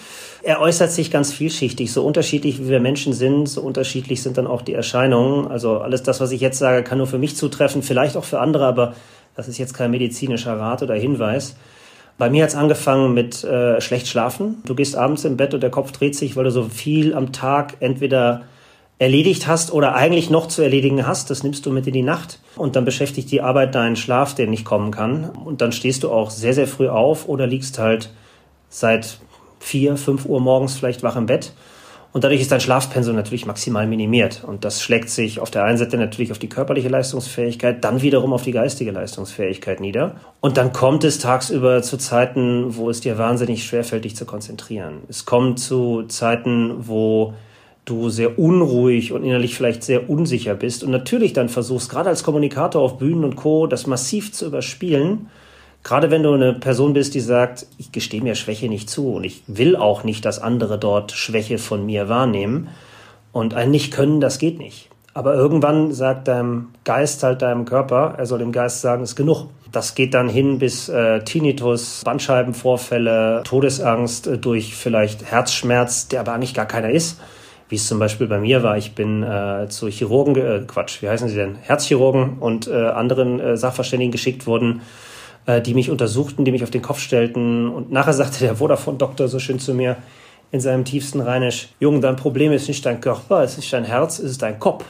Er 0.46 0.60
äußert 0.60 0.92
sich 0.92 1.10
ganz 1.10 1.32
vielschichtig. 1.32 1.90
So 1.90 2.04
unterschiedlich 2.04 2.60
wie 2.60 2.68
wir 2.68 2.78
Menschen 2.78 3.14
sind, 3.14 3.48
so 3.48 3.62
unterschiedlich 3.62 4.22
sind 4.22 4.36
dann 4.36 4.46
auch 4.46 4.60
die 4.60 4.74
Erscheinungen. 4.74 5.46
Also 5.46 5.78
alles 5.78 6.02
das, 6.02 6.20
was 6.20 6.32
ich 6.32 6.42
jetzt 6.42 6.58
sage, 6.58 6.84
kann 6.84 6.98
nur 6.98 7.06
für 7.06 7.16
mich 7.16 7.34
zutreffen, 7.34 7.82
vielleicht 7.82 8.14
auch 8.14 8.24
für 8.24 8.40
andere, 8.40 8.66
aber 8.66 8.94
das 9.36 9.48
ist 9.48 9.56
jetzt 9.56 9.72
kein 9.72 9.90
medizinischer 9.90 10.58
Rat 10.58 10.82
oder 10.82 10.94
Hinweis. 10.96 11.56
Bei 12.18 12.28
mir 12.28 12.42
hat 12.42 12.50
es 12.50 12.56
angefangen 12.56 13.14
mit 13.14 13.42
äh, 13.42 13.80
schlecht 13.80 14.06
schlafen. 14.06 14.62
Du 14.66 14.74
gehst 14.74 14.96
abends 14.96 15.24
im 15.24 15.38
Bett 15.38 15.54
und 15.54 15.62
der 15.62 15.70
Kopf 15.70 15.92
dreht 15.92 16.14
sich, 16.14 16.36
weil 16.36 16.44
du 16.44 16.50
so 16.50 16.64
viel 16.64 17.14
am 17.14 17.32
Tag 17.32 17.78
entweder 17.80 18.42
erledigt 18.98 19.46
hast 19.46 19.72
oder 19.72 19.94
eigentlich 19.94 20.28
noch 20.28 20.46
zu 20.48 20.60
erledigen 20.60 21.06
hast. 21.06 21.30
Das 21.30 21.42
nimmst 21.42 21.64
du 21.64 21.70
mit 21.70 21.86
in 21.86 21.94
die 21.94 22.02
Nacht 22.02 22.38
und 22.54 22.76
dann 22.76 22.84
beschäftigt 22.84 23.30
die 23.30 23.40
Arbeit 23.40 23.74
deinen 23.74 23.96
Schlaf, 23.96 24.34
der 24.34 24.46
nicht 24.46 24.66
kommen 24.66 24.90
kann. 24.90 25.30
Und 25.30 25.62
dann 25.62 25.72
stehst 25.72 26.02
du 26.02 26.12
auch 26.12 26.28
sehr, 26.28 26.52
sehr 26.52 26.68
früh 26.68 26.90
auf 26.90 27.30
oder 27.30 27.46
liegst 27.46 27.78
halt 27.78 28.10
seit 28.68 29.18
vier, 29.58 29.96
fünf 29.96 30.26
Uhr 30.26 30.40
morgens 30.40 30.76
vielleicht 30.76 31.02
wach 31.02 31.16
im 31.16 31.26
Bett. 31.26 31.52
Und 32.14 32.22
dadurch 32.22 32.40
ist 32.40 32.52
dein 32.52 32.60
Schlafpensum 32.60 33.16
natürlich 33.16 33.44
maximal 33.44 33.88
minimiert. 33.88 34.44
Und 34.46 34.64
das 34.64 34.80
schlägt 34.80 35.10
sich 35.10 35.40
auf 35.40 35.50
der 35.50 35.64
einen 35.64 35.78
Seite 35.78 35.96
natürlich 35.96 36.30
auf 36.30 36.38
die 36.38 36.48
körperliche 36.48 36.88
Leistungsfähigkeit, 36.88 37.82
dann 37.82 38.02
wiederum 38.02 38.32
auf 38.32 38.42
die 38.42 38.52
geistige 38.52 38.92
Leistungsfähigkeit 38.92 39.80
nieder. 39.80 40.14
Und 40.40 40.56
dann 40.56 40.72
kommt 40.72 41.02
es 41.02 41.18
tagsüber 41.18 41.82
zu 41.82 41.96
Zeiten, 41.96 42.76
wo 42.76 42.88
es 42.88 43.00
dir 43.00 43.18
wahnsinnig 43.18 43.64
schwerfällt, 43.64 44.04
dich 44.04 44.14
zu 44.14 44.26
konzentrieren. 44.26 44.98
Es 45.08 45.24
kommt 45.24 45.58
zu 45.58 46.04
Zeiten, 46.04 46.86
wo 46.86 47.34
du 47.84 48.10
sehr 48.10 48.38
unruhig 48.38 49.10
und 49.10 49.24
innerlich 49.24 49.56
vielleicht 49.56 49.82
sehr 49.82 50.08
unsicher 50.08 50.54
bist 50.54 50.84
und 50.84 50.92
natürlich 50.92 51.32
dann 51.32 51.48
versuchst, 51.48 51.90
gerade 51.90 52.10
als 52.10 52.22
Kommunikator 52.22 52.80
auf 52.80 52.98
Bühnen 52.98 53.24
und 53.24 53.34
Co., 53.34 53.66
das 53.66 53.88
massiv 53.88 54.32
zu 54.32 54.46
überspielen 54.46 55.26
Gerade 55.84 56.10
wenn 56.10 56.22
du 56.22 56.32
eine 56.32 56.54
Person 56.54 56.94
bist, 56.94 57.14
die 57.14 57.20
sagt, 57.20 57.66
ich 57.76 57.92
gestehe 57.92 58.22
mir 58.22 58.34
Schwäche 58.34 58.70
nicht 58.70 58.88
zu 58.88 59.12
und 59.12 59.24
ich 59.24 59.42
will 59.46 59.76
auch 59.76 60.02
nicht, 60.02 60.24
dass 60.24 60.38
andere 60.38 60.78
dort 60.78 61.12
Schwäche 61.12 61.58
von 61.58 61.84
mir 61.84 62.08
wahrnehmen 62.08 62.68
und 63.32 63.52
ein 63.52 63.70
Nicht-Können, 63.70 64.20
das 64.22 64.38
geht 64.38 64.58
nicht. 64.58 64.88
Aber 65.12 65.34
irgendwann 65.34 65.92
sagt 65.92 66.26
deinem 66.26 66.68
Geist 66.84 67.22
halt 67.22 67.42
deinem 67.42 67.66
Körper, 67.66 68.14
er 68.16 68.24
soll 68.24 68.38
dem 68.38 68.50
Geist 68.50 68.80
sagen, 68.80 69.02
ist 69.02 69.14
genug. 69.14 69.48
Das 69.70 69.94
geht 69.94 70.14
dann 70.14 70.28
hin 70.28 70.58
bis 70.58 70.88
äh, 70.88 71.22
Tinnitus, 71.22 72.00
Bandscheibenvorfälle, 72.04 73.42
Todesangst 73.44 74.26
äh, 74.26 74.38
durch 74.38 74.74
vielleicht 74.74 75.30
Herzschmerz, 75.30 76.08
der 76.08 76.20
aber 76.20 76.32
eigentlich 76.32 76.54
gar 76.54 76.66
keiner 76.66 76.90
ist. 76.90 77.20
Wie 77.68 77.76
es 77.76 77.86
zum 77.86 77.98
Beispiel 77.98 78.26
bei 78.26 78.38
mir 78.38 78.62
war. 78.62 78.76
Ich 78.78 78.94
bin 78.94 79.22
äh, 79.22 79.66
zu 79.68 79.88
Chirurgen, 79.88 80.36
äh, 80.36 80.64
Quatsch, 80.66 81.02
wie 81.02 81.08
heißen 81.08 81.28
sie 81.28 81.36
denn? 81.36 81.56
Herzchirurgen 81.56 82.38
und 82.38 82.68
äh, 82.68 82.72
anderen 82.72 83.38
äh, 83.38 83.56
Sachverständigen 83.56 84.12
geschickt 84.12 84.46
worden, 84.46 84.80
äh, 85.46 85.60
die 85.60 85.74
mich 85.74 85.90
untersuchten, 85.90 86.44
die 86.44 86.52
mich 86.52 86.62
auf 86.62 86.70
den 86.70 86.82
Kopf 86.82 86.98
stellten. 86.98 87.68
Und 87.68 87.92
nachher 87.92 88.12
sagte 88.12 88.40
der 88.40 88.56
Vodafone-Doktor 88.56 89.28
so 89.28 89.38
schön 89.38 89.58
zu 89.58 89.74
mir 89.74 89.96
in 90.50 90.60
seinem 90.60 90.84
tiefsten 90.84 91.20
Rheinisch, 91.20 91.68
Junge, 91.80 92.00
dein 92.00 92.16
Problem 92.16 92.52
ist 92.52 92.68
nicht 92.68 92.86
dein 92.86 93.00
Körper, 93.00 93.42
es 93.42 93.52
ist 93.52 93.58
nicht 93.58 93.72
dein 93.72 93.84
Herz, 93.84 94.18
es 94.18 94.32
ist 94.32 94.42
dein 94.42 94.58
Kopf. 94.58 94.84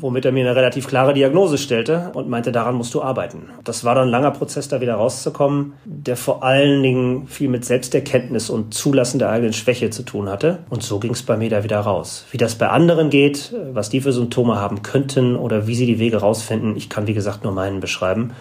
Womit 0.00 0.24
er 0.24 0.32
mir 0.32 0.46
eine 0.46 0.56
relativ 0.56 0.86
klare 0.86 1.12
Diagnose 1.12 1.58
stellte 1.58 2.10
und 2.14 2.26
meinte, 2.26 2.52
daran 2.52 2.74
musst 2.74 2.94
du 2.94 3.02
arbeiten. 3.02 3.50
Das 3.64 3.84
war 3.84 3.94
dann 3.94 4.08
ein 4.08 4.10
langer 4.10 4.30
Prozess, 4.30 4.66
da 4.66 4.80
wieder 4.80 4.94
rauszukommen, 4.94 5.74
der 5.84 6.16
vor 6.16 6.42
allen 6.42 6.82
Dingen 6.82 7.26
viel 7.26 7.50
mit 7.50 7.66
Selbsterkenntnis 7.66 8.48
und 8.48 8.72
Zulassen 8.72 9.18
der 9.18 9.28
eigenen 9.28 9.52
Schwäche 9.52 9.90
zu 9.90 10.02
tun 10.02 10.30
hatte. 10.30 10.60
Und 10.70 10.82
so 10.82 11.00
ging 11.00 11.12
es 11.12 11.22
bei 11.22 11.36
mir 11.36 11.50
da 11.50 11.64
wieder 11.64 11.80
raus. 11.80 12.24
Wie 12.30 12.38
das 12.38 12.54
bei 12.54 12.70
anderen 12.70 13.10
geht, 13.10 13.54
was 13.74 13.90
die 13.90 14.00
für 14.00 14.14
Symptome 14.14 14.56
haben 14.56 14.80
könnten 14.80 15.36
oder 15.36 15.66
wie 15.66 15.74
sie 15.74 15.86
die 15.86 15.98
Wege 15.98 16.16
rausfinden, 16.16 16.76
ich 16.76 16.88
kann 16.88 17.06
wie 17.06 17.14
gesagt 17.14 17.44
nur 17.44 17.52
meinen 17.52 17.80
beschreiben. 17.80 18.32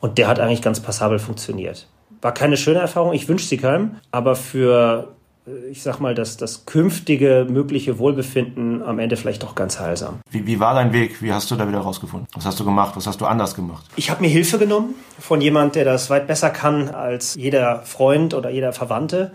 Und 0.00 0.18
der 0.18 0.28
hat 0.28 0.40
eigentlich 0.40 0.62
ganz 0.62 0.80
passabel 0.80 1.18
funktioniert. 1.18 1.86
War 2.22 2.32
keine 2.32 2.56
schöne 2.56 2.80
Erfahrung, 2.80 3.12
ich 3.12 3.28
wünsche 3.28 3.46
sie 3.46 3.56
keinem, 3.56 3.96
aber 4.10 4.34
für, 4.34 5.14
äh, 5.46 5.70
ich 5.70 5.82
sag 5.82 6.00
mal, 6.00 6.14
das, 6.14 6.36
das 6.36 6.66
künftige 6.66 7.46
mögliche 7.48 7.98
Wohlbefinden 7.98 8.82
am 8.82 8.98
Ende 8.98 9.16
vielleicht 9.16 9.42
doch 9.42 9.54
ganz 9.54 9.78
heilsam. 9.78 10.20
Wie, 10.30 10.46
wie 10.46 10.60
war 10.60 10.74
dein 10.74 10.92
Weg? 10.92 11.22
Wie 11.22 11.32
hast 11.32 11.50
du 11.50 11.56
da 11.56 11.68
wieder 11.68 11.78
rausgefunden? 11.78 12.28
Was 12.34 12.44
hast 12.44 12.60
du 12.60 12.64
gemacht? 12.64 12.96
Was 12.96 13.06
hast 13.06 13.20
du 13.20 13.26
anders 13.26 13.54
gemacht? 13.54 13.84
Ich 13.96 14.10
habe 14.10 14.22
mir 14.22 14.28
Hilfe 14.28 14.58
genommen 14.58 14.94
von 15.18 15.40
jemand, 15.40 15.76
der 15.76 15.84
das 15.84 16.10
weit 16.10 16.26
besser 16.26 16.50
kann 16.50 16.88
als 16.90 17.34
jeder 17.36 17.82
Freund 17.82 18.34
oder 18.34 18.50
jeder 18.50 18.72
Verwandte. 18.72 19.32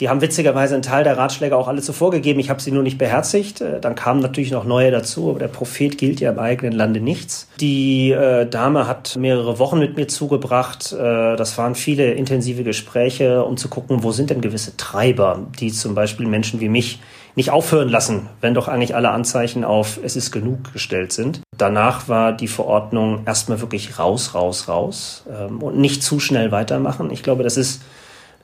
Die 0.00 0.10
haben 0.10 0.20
witzigerweise 0.20 0.74
einen 0.74 0.82
Teil 0.82 1.04
der 1.04 1.16
Ratschläge 1.16 1.56
auch 1.56 1.68
alle 1.68 1.80
zuvor 1.80 2.10
gegeben. 2.10 2.38
Ich 2.38 2.50
habe 2.50 2.60
sie 2.60 2.70
nur 2.70 2.82
nicht 2.82 2.98
beherzigt. 2.98 3.60
Äh, 3.62 3.80
dann 3.80 3.94
kamen 3.94 4.20
natürlich 4.20 4.50
noch 4.50 4.64
neue 4.64 4.90
dazu, 4.90 5.30
aber 5.30 5.38
der 5.38 5.48
Prophet 5.48 5.96
gilt 5.96 6.20
ja 6.20 6.30
im 6.30 6.38
eigenen 6.38 6.72
Lande 6.72 7.00
nichts. 7.00 7.48
Die 7.60 8.10
äh, 8.10 8.46
Dame 8.46 8.86
hat 8.86 9.16
mehrere 9.16 9.58
Wochen 9.58 9.78
mit 9.78 9.96
mir 9.96 10.06
zugebracht. 10.06 10.92
Äh, 10.92 11.36
das 11.36 11.56
waren 11.56 11.74
viele 11.74 12.12
intensive 12.12 12.62
Gespräche, 12.62 13.44
um 13.44 13.56
zu 13.56 13.68
gucken, 13.68 14.02
wo 14.02 14.12
sind 14.12 14.30
denn 14.30 14.42
gewisse 14.42 14.76
Treiber, 14.76 15.46
die 15.58 15.72
zum 15.72 15.94
Beispiel 15.94 16.26
Menschen 16.26 16.60
wie 16.60 16.68
mich 16.68 17.00
nicht 17.36 17.50
aufhören 17.50 17.90
lassen, 17.90 18.28
wenn 18.40 18.54
doch 18.54 18.66
eigentlich 18.66 18.94
alle 18.94 19.10
Anzeichen 19.10 19.62
auf 19.62 20.00
es 20.02 20.16
ist 20.16 20.30
genug 20.32 20.72
gestellt 20.72 21.12
sind. 21.12 21.42
Danach 21.56 22.08
war 22.08 22.32
die 22.32 22.48
Verordnung 22.48 23.22
erstmal 23.26 23.60
wirklich 23.60 23.98
raus, 23.98 24.34
raus, 24.34 24.68
raus 24.68 25.24
ähm, 25.30 25.62
und 25.62 25.78
nicht 25.78 26.02
zu 26.02 26.18
schnell 26.18 26.50
weitermachen. 26.50 27.10
Ich 27.10 27.22
glaube, 27.22 27.42
das 27.42 27.58
ist 27.58 27.82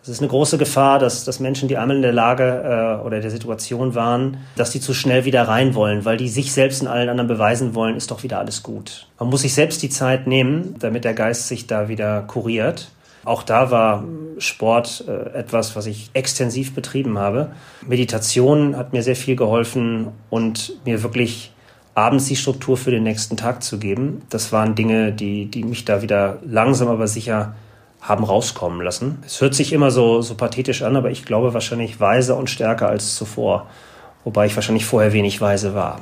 es 0.02 0.08
ist 0.08 0.18
eine 0.18 0.28
große 0.28 0.58
Gefahr, 0.58 0.98
dass, 0.98 1.24
dass 1.24 1.38
Menschen, 1.38 1.68
die 1.68 1.76
einmal 1.76 1.96
in 1.96 2.02
der 2.02 2.12
Lage 2.12 2.98
äh, 3.00 3.06
oder 3.06 3.20
der 3.20 3.30
Situation 3.30 3.94
waren, 3.94 4.38
dass 4.56 4.70
die 4.70 4.80
zu 4.80 4.94
schnell 4.94 5.24
wieder 5.24 5.46
rein 5.46 5.76
wollen, 5.76 6.04
weil 6.04 6.16
die 6.16 6.28
sich 6.28 6.52
selbst 6.52 6.82
und 6.82 6.88
allen 6.88 7.08
anderen 7.08 7.28
beweisen 7.28 7.76
wollen, 7.76 7.96
ist 7.96 8.10
doch 8.10 8.24
wieder 8.24 8.40
alles 8.40 8.64
gut. 8.64 9.06
Man 9.20 9.28
muss 9.30 9.42
sich 9.42 9.54
selbst 9.54 9.80
die 9.80 9.90
Zeit 9.90 10.26
nehmen, 10.26 10.74
damit 10.80 11.04
der 11.04 11.14
Geist 11.14 11.46
sich 11.46 11.68
da 11.68 11.88
wieder 11.88 12.22
kuriert. 12.22 12.90
Auch 13.24 13.44
da 13.44 13.70
war 13.70 14.02
Sport 14.38 15.04
äh, 15.06 15.38
etwas, 15.38 15.76
was 15.76 15.86
ich 15.86 16.10
extensiv 16.14 16.74
betrieben 16.74 17.18
habe. 17.18 17.52
Meditation 17.86 18.76
hat 18.76 18.92
mir 18.92 19.04
sehr 19.04 19.14
viel 19.14 19.36
geholfen 19.36 20.08
und 20.30 20.74
mir 20.84 21.04
wirklich 21.04 21.52
abends 21.94 22.26
die 22.26 22.36
Struktur 22.36 22.76
für 22.76 22.90
den 22.90 23.04
nächsten 23.04 23.36
Tag 23.36 23.62
zu 23.62 23.78
geben. 23.78 24.22
Das 24.30 24.50
waren 24.50 24.74
Dinge, 24.74 25.12
die, 25.12 25.46
die 25.46 25.62
mich 25.62 25.84
da 25.84 26.02
wieder 26.02 26.38
langsam 26.44 26.88
aber 26.88 27.06
sicher 27.06 27.54
haben 28.02 28.24
rauskommen 28.24 28.82
lassen. 28.82 29.22
Es 29.24 29.40
hört 29.40 29.54
sich 29.54 29.72
immer 29.72 29.92
so, 29.92 30.22
so 30.22 30.34
pathetisch 30.34 30.82
an, 30.82 30.96
aber 30.96 31.10
ich 31.10 31.24
glaube 31.24 31.54
wahrscheinlich 31.54 32.00
weiser 32.00 32.36
und 32.36 32.50
stärker 32.50 32.88
als 32.88 33.14
zuvor. 33.14 33.68
Wobei 34.24 34.46
ich 34.46 34.56
wahrscheinlich 34.56 34.84
vorher 34.84 35.12
wenig 35.12 35.40
weise 35.40 35.74
war. 35.74 36.00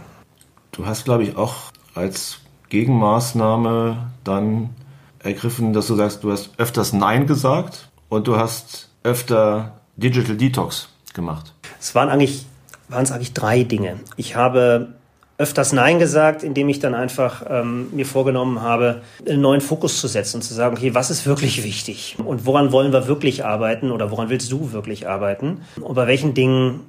Du 0.73 0.87
hast, 0.87 1.05
glaube 1.05 1.25
ich, 1.25 1.37
auch 1.37 1.71
als 1.95 2.39
Gegenmaßnahme 2.71 3.99
dann 4.25 4.71
ergriffen, 5.19 5.73
dass 5.75 5.89
du 5.89 5.95
sagst, 5.95 6.25
du 6.25 6.33
hast 6.33 6.51
öfters 6.57 6.95
Nein 6.95 7.27
gesagt 7.27 7.91
und 8.09 8.27
du 8.27 8.37
hast 8.37 8.89
öfter 9.03 9.81
Digital 9.97 10.37
Detox 10.37 10.89
gemacht. 11.13 11.53
Es 11.79 11.95
waren 11.95 12.09
eigentlich, 12.09 12.47
waren 12.89 13.03
es 13.03 13.13
eigentlich 13.13 13.35
drei 13.35 13.65
Dinge. 13.65 14.01
Ich 14.17 14.37
habe 14.37 14.95
öfters 15.41 15.73
Nein 15.73 15.99
gesagt, 15.99 16.43
indem 16.43 16.69
ich 16.69 16.81
dann 16.81 16.95
einfach 16.95 17.45
ähm, 17.49 17.89
mir 17.93 18.05
vorgenommen 18.05 18.61
habe, 18.61 19.01
einen 19.27 19.41
neuen 19.41 19.63
Fokus 19.63 19.99
zu 19.99 20.07
setzen 20.07 20.37
und 20.37 20.43
zu 20.43 20.53
sagen, 20.53 20.77
okay, 20.77 20.95
was 20.95 21.11
ist 21.11 21.25
wirklich 21.25 21.65
wichtig 21.65 22.17
und 22.23 22.45
woran 22.45 22.73
wollen 22.73 22.93
wir 22.93 23.09
wirklich 23.09 23.43
arbeiten 23.43 23.91
oder 23.91 24.11
woran 24.11 24.29
willst 24.29 24.53
du 24.53 24.73
wirklich 24.73 25.09
arbeiten 25.09 25.63
und 25.81 25.95
bei 25.95 26.07
welchen 26.07 26.35
Dingen 26.35 26.81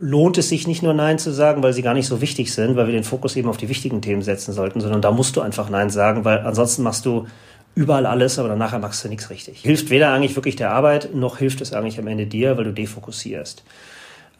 lohnt 0.00 0.36
es 0.36 0.48
sich 0.48 0.66
nicht 0.66 0.82
nur 0.82 0.94
Nein 0.94 1.20
zu 1.20 1.30
sagen, 1.30 1.62
weil 1.62 1.72
sie 1.72 1.82
gar 1.82 1.94
nicht 1.94 2.08
so 2.08 2.20
wichtig 2.20 2.52
sind, 2.52 2.74
weil 2.74 2.86
wir 2.86 2.94
den 2.94 3.04
Fokus 3.04 3.36
eben 3.36 3.48
auf 3.48 3.58
die 3.58 3.68
wichtigen 3.68 4.02
Themen 4.02 4.22
setzen 4.22 4.52
sollten, 4.52 4.80
sondern 4.80 5.00
da 5.00 5.12
musst 5.12 5.36
du 5.36 5.40
einfach 5.40 5.70
Nein 5.70 5.90
sagen, 5.90 6.24
weil 6.24 6.40
ansonsten 6.40 6.82
machst 6.82 7.06
du 7.06 7.28
überall 7.76 8.06
alles, 8.06 8.40
aber 8.40 8.48
dann 8.48 8.58
nachher 8.58 8.80
machst 8.80 9.04
du 9.04 9.08
nichts 9.08 9.30
richtig. 9.30 9.60
Hilft 9.60 9.90
weder 9.90 10.12
eigentlich 10.12 10.34
wirklich 10.34 10.56
der 10.56 10.72
Arbeit, 10.72 11.14
noch 11.14 11.38
hilft 11.38 11.60
es 11.60 11.72
eigentlich 11.72 12.00
am 12.00 12.08
Ende 12.08 12.26
dir, 12.26 12.56
weil 12.56 12.64
du 12.64 12.72
defokussierst. 12.72 13.62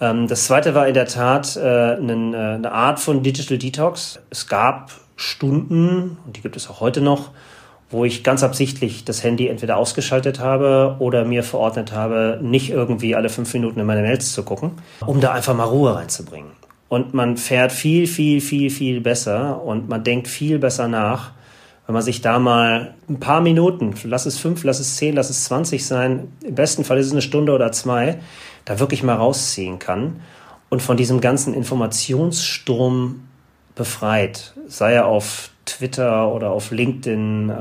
Ähm, 0.00 0.28
das 0.28 0.46
zweite 0.46 0.74
war 0.74 0.88
in 0.88 0.94
der 0.94 1.06
Tat 1.06 1.56
äh, 1.56 1.60
eine, 1.60 2.12
äh, 2.34 2.54
eine 2.54 2.72
Art 2.72 3.00
von 3.00 3.22
Digital 3.22 3.58
Detox. 3.58 4.20
Es 4.30 4.46
gab 4.46 4.92
Stunden, 5.16 6.16
und 6.24 6.36
die 6.36 6.40
gibt 6.40 6.56
es 6.56 6.68
auch 6.70 6.80
heute 6.80 7.00
noch, 7.00 7.30
wo 7.90 8.04
ich 8.04 8.22
ganz 8.22 8.42
absichtlich 8.44 9.04
das 9.04 9.24
Handy 9.24 9.48
entweder 9.48 9.76
ausgeschaltet 9.76 10.38
habe 10.38 10.96
oder 11.00 11.24
mir 11.24 11.42
verordnet 11.42 11.92
habe, 11.92 12.38
nicht 12.40 12.70
irgendwie 12.70 13.16
alle 13.16 13.28
fünf 13.28 13.52
Minuten 13.52 13.80
in 13.80 13.86
meine 13.86 14.02
Mails 14.02 14.32
zu 14.32 14.44
gucken, 14.44 14.72
um 15.04 15.20
da 15.20 15.32
einfach 15.32 15.56
mal 15.56 15.64
Ruhe 15.64 15.94
reinzubringen. 15.96 16.52
Und 16.88 17.14
man 17.14 17.36
fährt 17.36 17.72
viel, 17.72 18.06
viel, 18.06 18.40
viel, 18.40 18.70
viel 18.70 19.00
besser 19.00 19.62
und 19.62 19.88
man 19.88 20.04
denkt 20.04 20.28
viel 20.28 20.60
besser 20.60 20.86
nach, 20.86 21.32
wenn 21.86 21.94
man 21.94 22.02
sich 22.02 22.20
da 22.20 22.38
mal 22.38 22.94
ein 23.08 23.18
paar 23.18 23.40
Minuten, 23.40 23.92
lass 24.04 24.24
es 24.24 24.38
fünf, 24.38 24.62
lass 24.62 24.78
es 24.78 24.96
zehn, 24.96 25.16
lass 25.16 25.28
es 25.28 25.44
zwanzig 25.44 25.84
sein, 25.84 26.28
im 26.44 26.54
besten 26.54 26.84
Fall 26.84 26.98
ist 26.98 27.06
es 27.06 27.12
eine 27.12 27.22
Stunde 27.22 27.52
oder 27.52 27.72
zwei, 27.72 28.20
da 28.70 28.78
wirklich 28.78 29.02
mal 29.02 29.16
rausziehen 29.16 29.80
kann 29.80 30.20
und 30.68 30.80
von 30.80 30.96
diesem 30.96 31.20
ganzen 31.20 31.54
Informationssturm 31.54 33.22
befreit, 33.74 34.54
sei 34.68 34.92
er 34.92 35.06
auf 35.06 35.50
Twitter 35.64 36.32
oder 36.32 36.50
auf 36.50 36.70
LinkedIn 36.70 37.50
äh, 37.50 37.52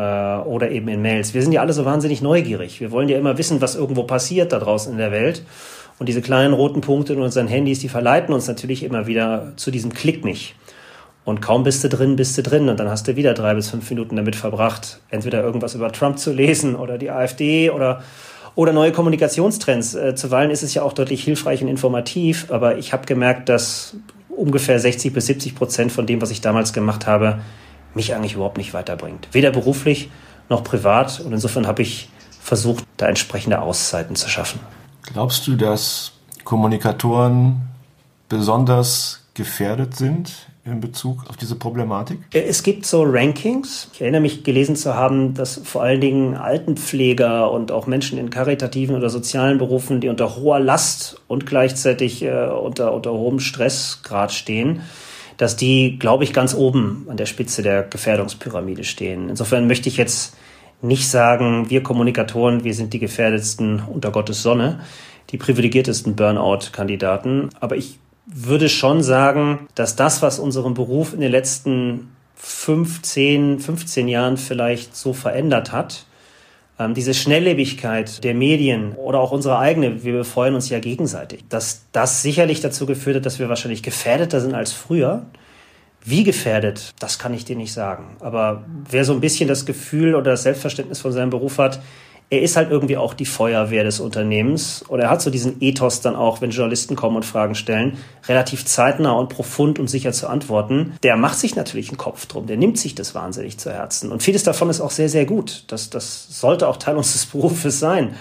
oder 0.46 0.70
eben 0.70 0.88
in 0.88 1.02
Mails. 1.02 1.34
Wir 1.34 1.42
sind 1.42 1.52
ja 1.52 1.62
alle 1.62 1.74
so 1.74 1.84
wahnsinnig 1.84 2.22
neugierig. 2.22 2.80
Wir 2.80 2.92
wollen 2.92 3.10
ja 3.10 3.18
immer 3.18 3.40
wissen, 3.40 3.60
was 3.60 3.76
irgendwo 3.76 4.04
passiert 4.04 4.52
da 4.54 4.60
draußen 4.60 4.92
in 4.92 5.00
der 5.00 5.12
Welt. 5.12 5.44
Und 5.98 6.08
diese 6.08 6.22
kleinen 6.22 6.54
roten 6.54 6.82
Punkte 6.82 7.14
in 7.14 7.22
unseren 7.22 7.48
Handys, 7.48 7.80
die 7.80 7.90
verleiten 7.90 8.32
uns 8.32 8.48
natürlich 8.48 8.84
immer 8.84 9.08
wieder 9.08 9.54
zu 9.56 9.72
diesem 9.72 9.92
Klick 9.92 10.24
nicht. 10.24 10.54
Und 11.26 11.42
kaum 11.42 11.64
bist 11.64 11.84
du 11.84 11.90
drin, 11.90 12.18
bist 12.18 12.38
du 12.38 12.44
drin. 12.44 12.70
Und 12.70 12.80
dann 12.80 12.88
hast 12.88 13.08
du 13.08 13.16
wieder 13.16 13.34
drei 13.34 13.56
bis 13.56 13.72
fünf 13.72 13.90
Minuten 13.90 14.16
damit 14.16 14.36
verbracht, 14.36 15.00
entweder 15.10 15.42
irgendwas 15.42 15.74
über 15.74 15.92
Trump 15.92 16.20
zu 16.20 16.32
lesen 16.32 16.76
oder 16.76 17.00
die 17.00 17.10
AfD 17.10 17.72
oder, 17.72 18.04
oder 18.56 18.74
neue 18.74 18.92
Kommunikationstrends. 18.92 19.96
Äh, 19.96 20.16
zuweilen 20.16 20.52
ist 20.52 20.64
es 20.64 20.74
ja 20.74 20.84
auch 20.84 20.94
deutlich 20.94 21.24
hilfreich 21.24 21.62
und 21.62 21.68
informativ. 21.68 22.52
Aber 22.52 22.78
ich 22.78 22.94
habe 22.94 23.06
gemerkt, 23.06 23.50
dass 23.50 23.96
ungefähr 24.30 24.80
60 24.80 25.14
bis 25.14 25.26
70 25.28 25.56
Prozent 25.56 25.92
von 25.92 26.06
dem, 26.06 26.22
was 26.22 26.32
ich 26.32 26.42
damals 26.42 26.74
gemacht 26.74 27.08
habe, 27.08 27.40
mich 27.94 28.14
eigentlich 28.14 28.34
überhaupt 28.34 28.58
nicht 28.58 28.74
weiterbringt. 28.74 29.28
Weder 29.32 29.52
beruflich 29.52 30.10
noch 30.50 30.64
privat. 30.64 31.20
Und 31.20 31.34
insofern 31.34 31.68
habe 31.68 31.82
ich 31.82 32.10
versucht, 32.42 32.86
da 32.98 33.08
entsprechende 33.08 33.62
Auszeiten 33.62 34.16
zu 34.16 34.30
schaffen. 34.30 34.60
Glaubst 35.04 35.48
du, 35.48 35.56
dass 35.56 36.14
Kommunikatoren 36.44 37.62
besonders 38.28 39.26
gefährdet 39.34 39.96
sind 39.96 40.49
in 40.72 40.82
Bezug 40.82 41.30
auf 41.30 41.38
diese 41.38 41.56
Problematik? 41.56 42.20
Es 42.32 42.64
gibt 42.64 42.86
so 42.86 43.04
Rankings. 43.04 43.90
Ich 43.94 44.02
erinnere 44.02 44.22
mich 44.22 44.44
gelesen 44.44 44.76
zu 44.76 44.96
haben, 44.96 45.34
dass 45.34 45.62
vor 45.64 45.84
allen 45.84 46.02
Dingen 46.02 46.36
Altenpfleger 46.36 47.52
und 47.52 47.72
auch 47.72 47.88
Menschen 47.88 48.18
in 48.18 48.30
karitativen 48.30 48.96
oder 48.96 49.10
sozialen 49.10 49.58
Berufen, 49.58 50.02
die 50.02 50.10
unter 50.10 50.36
hoher 50.36 50.60
Last 50.60 51.22
und 51.28 51.46
gleichzeitig 51.46 52.24
äh, 52.24 52.48
unter, 52.48 52.94
unter 52.94 53.12
hohem 53.12 53.40
Stressgrad 53.40 54.32
stehen, 54.32 54.82
dass 55.38 55.56
die, 55.56 55.98
glaube 56.00 56.24
ich, 56.24 56.34
ganz 56.34 56.54
oben 56.54 57.08
an 57.10 57.18
der 57.18 57.26
Spitze 57.26 57.62
der 57.62 57.84
Gefährdungspyramide 57.84 58.84
stehen. 58.84 59.30
Insofern 59.30 59.68
möchte 59.68 59.90
ich 59.90 59.98
jetzt 59.98 60.36
nicht 60.82 61.10
sagen, 61.10 61.70
wir 61.70 61.84
Kommunikatoren, 61.84 62.64
wir 62.64 62.74
sind 62.74 62.94
die 62.94 63.00
gefährdetsten 63.00 63.82
unter 63.88 64.12
Gottes 64.12 64.42
Sonne, 64.42 64.82
die 65.30 65.38
privilegiertesten 65.38 66.16
Burnout-Kandidaten. 66.16 67.50
Aber 67.60 67.76
ich 67.76 68.00
würde 68.32 68.70
schon 68.70 69.02
sagen, 69.02 69.68
dass 69.76 69.96
das, 69.96 70.22
was 70.22 70.40
unseren 70.40 70.74
Beruf 70.74 71.14
in 71.14 71.20
den 71.20 71.32
letzten 71.32 72.16
15, 72.36 73.60
15 73.60 74.08
Jahren 74.08 74.38
vielleicht 74.38 74.96
so 74.96 75.14
verändert 75.14 75.72
hat, 75.72 76.06
ähm, 76.80 76.94
diese 76.94 77.14
Schnelllebigkeit 77.14 78.24
der 78.24 78.34
Medien 78.34 78.94
oder 78.94 79.20
auch 79.20 79.32
unsere 79.32 79.60
eigene, 79.60 80.04
wir 80.04 80.14
befreuen 80.14 80.56
uns 80.56 80.70
ja 80.70 80.80
gegenseitig, 80.80 81.44
dass 81.50 81.86
das 81.92 82.22
sicherlich 82.22 82.62
dazu 82.62 82.86
geführt 82.86 83.18
hat, 83.18 83.26
dass 83.26 83.40
wir 83.40 83.50
wahrscheinlich 83.50 83.84
gefährdeter 83.84 84.40
sind 84.40 84.56
als 84.56 84.72
früher. 84.72 85.26
Wie 86.06 86.24
gefährdet, 86.24 86.94
das 87.00 87.20
kann 87.20 87.34
ich 87.34 87.44
dir 87.44 87.58
nicht 87.58 87.74
sagen. 87.74 88.16
Aber 88.22 88.64
wer 88.90 89.04
so 89.04 89.12
ein 89.12 89.20
bisschen 89.20 89.50
das 89.50 89.66
Gefühl 89.66 90.16
oder 90.16 90.32
das 90.32 90.44
Selbstverständnis 90.44 91.02
von 91.02 91.12
seinem 91.12 91.30
Beruf 91.30 91.58
hat, 91.58 91.82
er 92.32 92.42
ist 92.42 92.56
halt 92.56 92.70
irgendwie 92.70 92.98
auch 92.98 93.16
die 93.16 93.26
Feuerwehr 93.26 93.84
des 93.84 94.00
Unternehmens 94.00 94.86
oder 94.88 95.06
er 95.06 95.10
hat 95.10 95.22
so 95.22 95.32
diesen 95.32 95.62
Ethos 95.62 96.02
dann 96.02 96.16
auch, 96.16 96.42
wenn 96.42 96.52
Journalisten 96.52 96.96
kommen 96.96 97.16
und 97.16 97.26
Fragen 97.26 97.56
stellen, 97.56 97.98
relativ 98.28 98.66
zeitnah 98.66 99.14
und 99.14 99.30
profund 99.30 99.80
und 99.80 99.90
sicher 99.90 100.12
zu 100.12 100.28
antworten. 100.28 100.94
Der 101.02 101.18
macht 101.18 101.40
sich 101.40 101.56
natürlich 101.56 101.90
einen 101.90 101.98
Kopf 101.98 102.28
drum, 102.28 102.46
der 102.46 102.58
nimmt 102.58 102.78
sich 102.78 102.94
das 102.94 103.16
wahnsinnig 103.16 103.58
zu 103.58 103.72
Herzen 103.72 104.12
und 104.12 104.22
vieles 104.22 104.44
davon 104.44 104.70
ist 104.70 104.80
auch 104.80 104.92
sehr, 104.92 105.10
sehr 105.10 105.26
gut. 105.26 105.64
Das, 105.68 105.90
das 105.90 106.28
sollte 106.30 106.68
auch 106.68 106.78
Teil 106.78 106.98
unseres 106.98 107.26
Berufes 107.26 107.80
sein. 107.80 108.16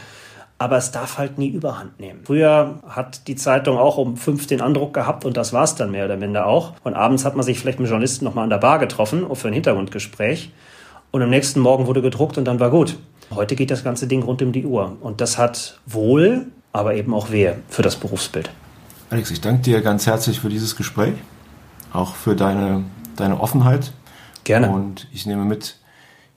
Aber 0.61 0.77
es 0.77 0.91
darf 0.91 1.19
halt 1.19 1.39
nie 1.39 1.51
überhand 1.51 2.01
nehmen. 2.01 2.23
Früher 2.25 2.81
hat 2.89 3.29
die 3.29 3.37
Zeitung 3.37 3.79
auch 3.79 3.97
um 3.97 4.17
fünf 4.17 4.49
den 4.49 4.61
Andruck 4.61 4.93
gehabt 4.93 5.25
und 5.25 5.37
das 5.37 5.53
war's 5.53 5.77
dann 5.77 5.93
mehr 5.93 6.07
oder 6.07 6.17
minder 6.17 6.47
auch. 6.47 6.73
Und 6.83 6.95
abends 6.95 7.25
hat 7.25 7.37
man 7.37 7.45
sich 7.45 7.61
vielleicht 7.61 7.79
mit 7.79 7.89
Journalisten 7.89 8.25
nochmal 8.25 8.43
an 8.43 8.51
der 8.51 8.59
Bar 8.59 8.81
getroffen, 8.81 9.25
für 9.35 9.47
ein 9.47 9.55
Hintergrundgespräch. 9.55 10.51
Und 11.13 11.23
am 11.23 11.31
nächsten 11.31 11.61
Morgen 11.61 11.87
wurde 11.87 12.03
gedruckt 12.03 12.39
und 12.39 12.45
dann 12.45 12.59
war 12.59 12.71
gut. 12.71 12.97
Heute 13.35 13.57
geht 13.57 13.71
das 13.71 13.85
ganze 13.85 14.07
Ding 14.07 14.23
rund 14.23 14.43
um 14.43 14.53
die 14.53 14.65
Uhr. 14.65 14.97
Und 15.01 15.21
das 15.21 15.39
hat 15.39 15.79
wohl, 15.87 16.47
aber 16.73 16.95
eben 16.95 17.15
auch 17.15 17.31
Wehe 17.31 17.59
für 17.69 17.83
das 17.83 17.97
Berufsbild. 17.97 18.51
Alex, 19.11 19.31
ich 19.31 19.41
danke 19.41 19.63
dir 19.63 19.81
ganz 19.81 20.07
herzlich 20.07 20.41
für 20.41 20.49
dieses 20.49 20.77
Gespräch, 20.77 21.15
auch 21.93 22.15
für 22.15 22.37
deine, 22.37 22.85
deine 23.17 23.41
Offenheit. 23.41 23.93
Gerne. 24.45 24.71
Und 24.71 25.09
ich 25.13 25.27
nehme 25.27 25.45
mit, 25.45 25.77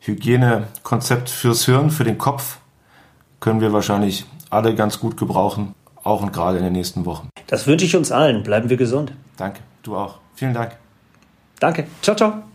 Hygienekonzept 0.01 1.29
fürs 1.29 1.65
Hirn, 1.65 1.91
für 1.91 2.03
den 2.03 2.17
Kopf, 2.17 2.57
können 3.39 3.61
wir 3.61 3.71
wahrscheinlich 3.71 4.25
alle 4.49 4.73
ganz 4.75 4.99
gut 4.99 5.15
gebrauchen, 5.15 5.75
auch 6.03 6.21
und 6.21 6.33
gerade 6.33 6.57
in 6.57 6.63
den 6.63 6.73
nächsten 6.73 7.05
Wochen. 7.05 7.29
Das 7.47 7.67
wünsche 7.67 7.85
ich 7.85 7.95
uns 7.95 8.11
allen. 8.11 8.43
Bleiben 8.43 8.69
wir 8.69 8.77
gesund. 8.77 9.13
Danke, 9.37 9.61
du 9.83 9.95
auch. 9.95 10.19
Vielen 10.35 10.53
Dank. 10.53 10.75
Danke. 11.59 11.85
Ciao, 12.01 12.15
ciao. 12.15 12.50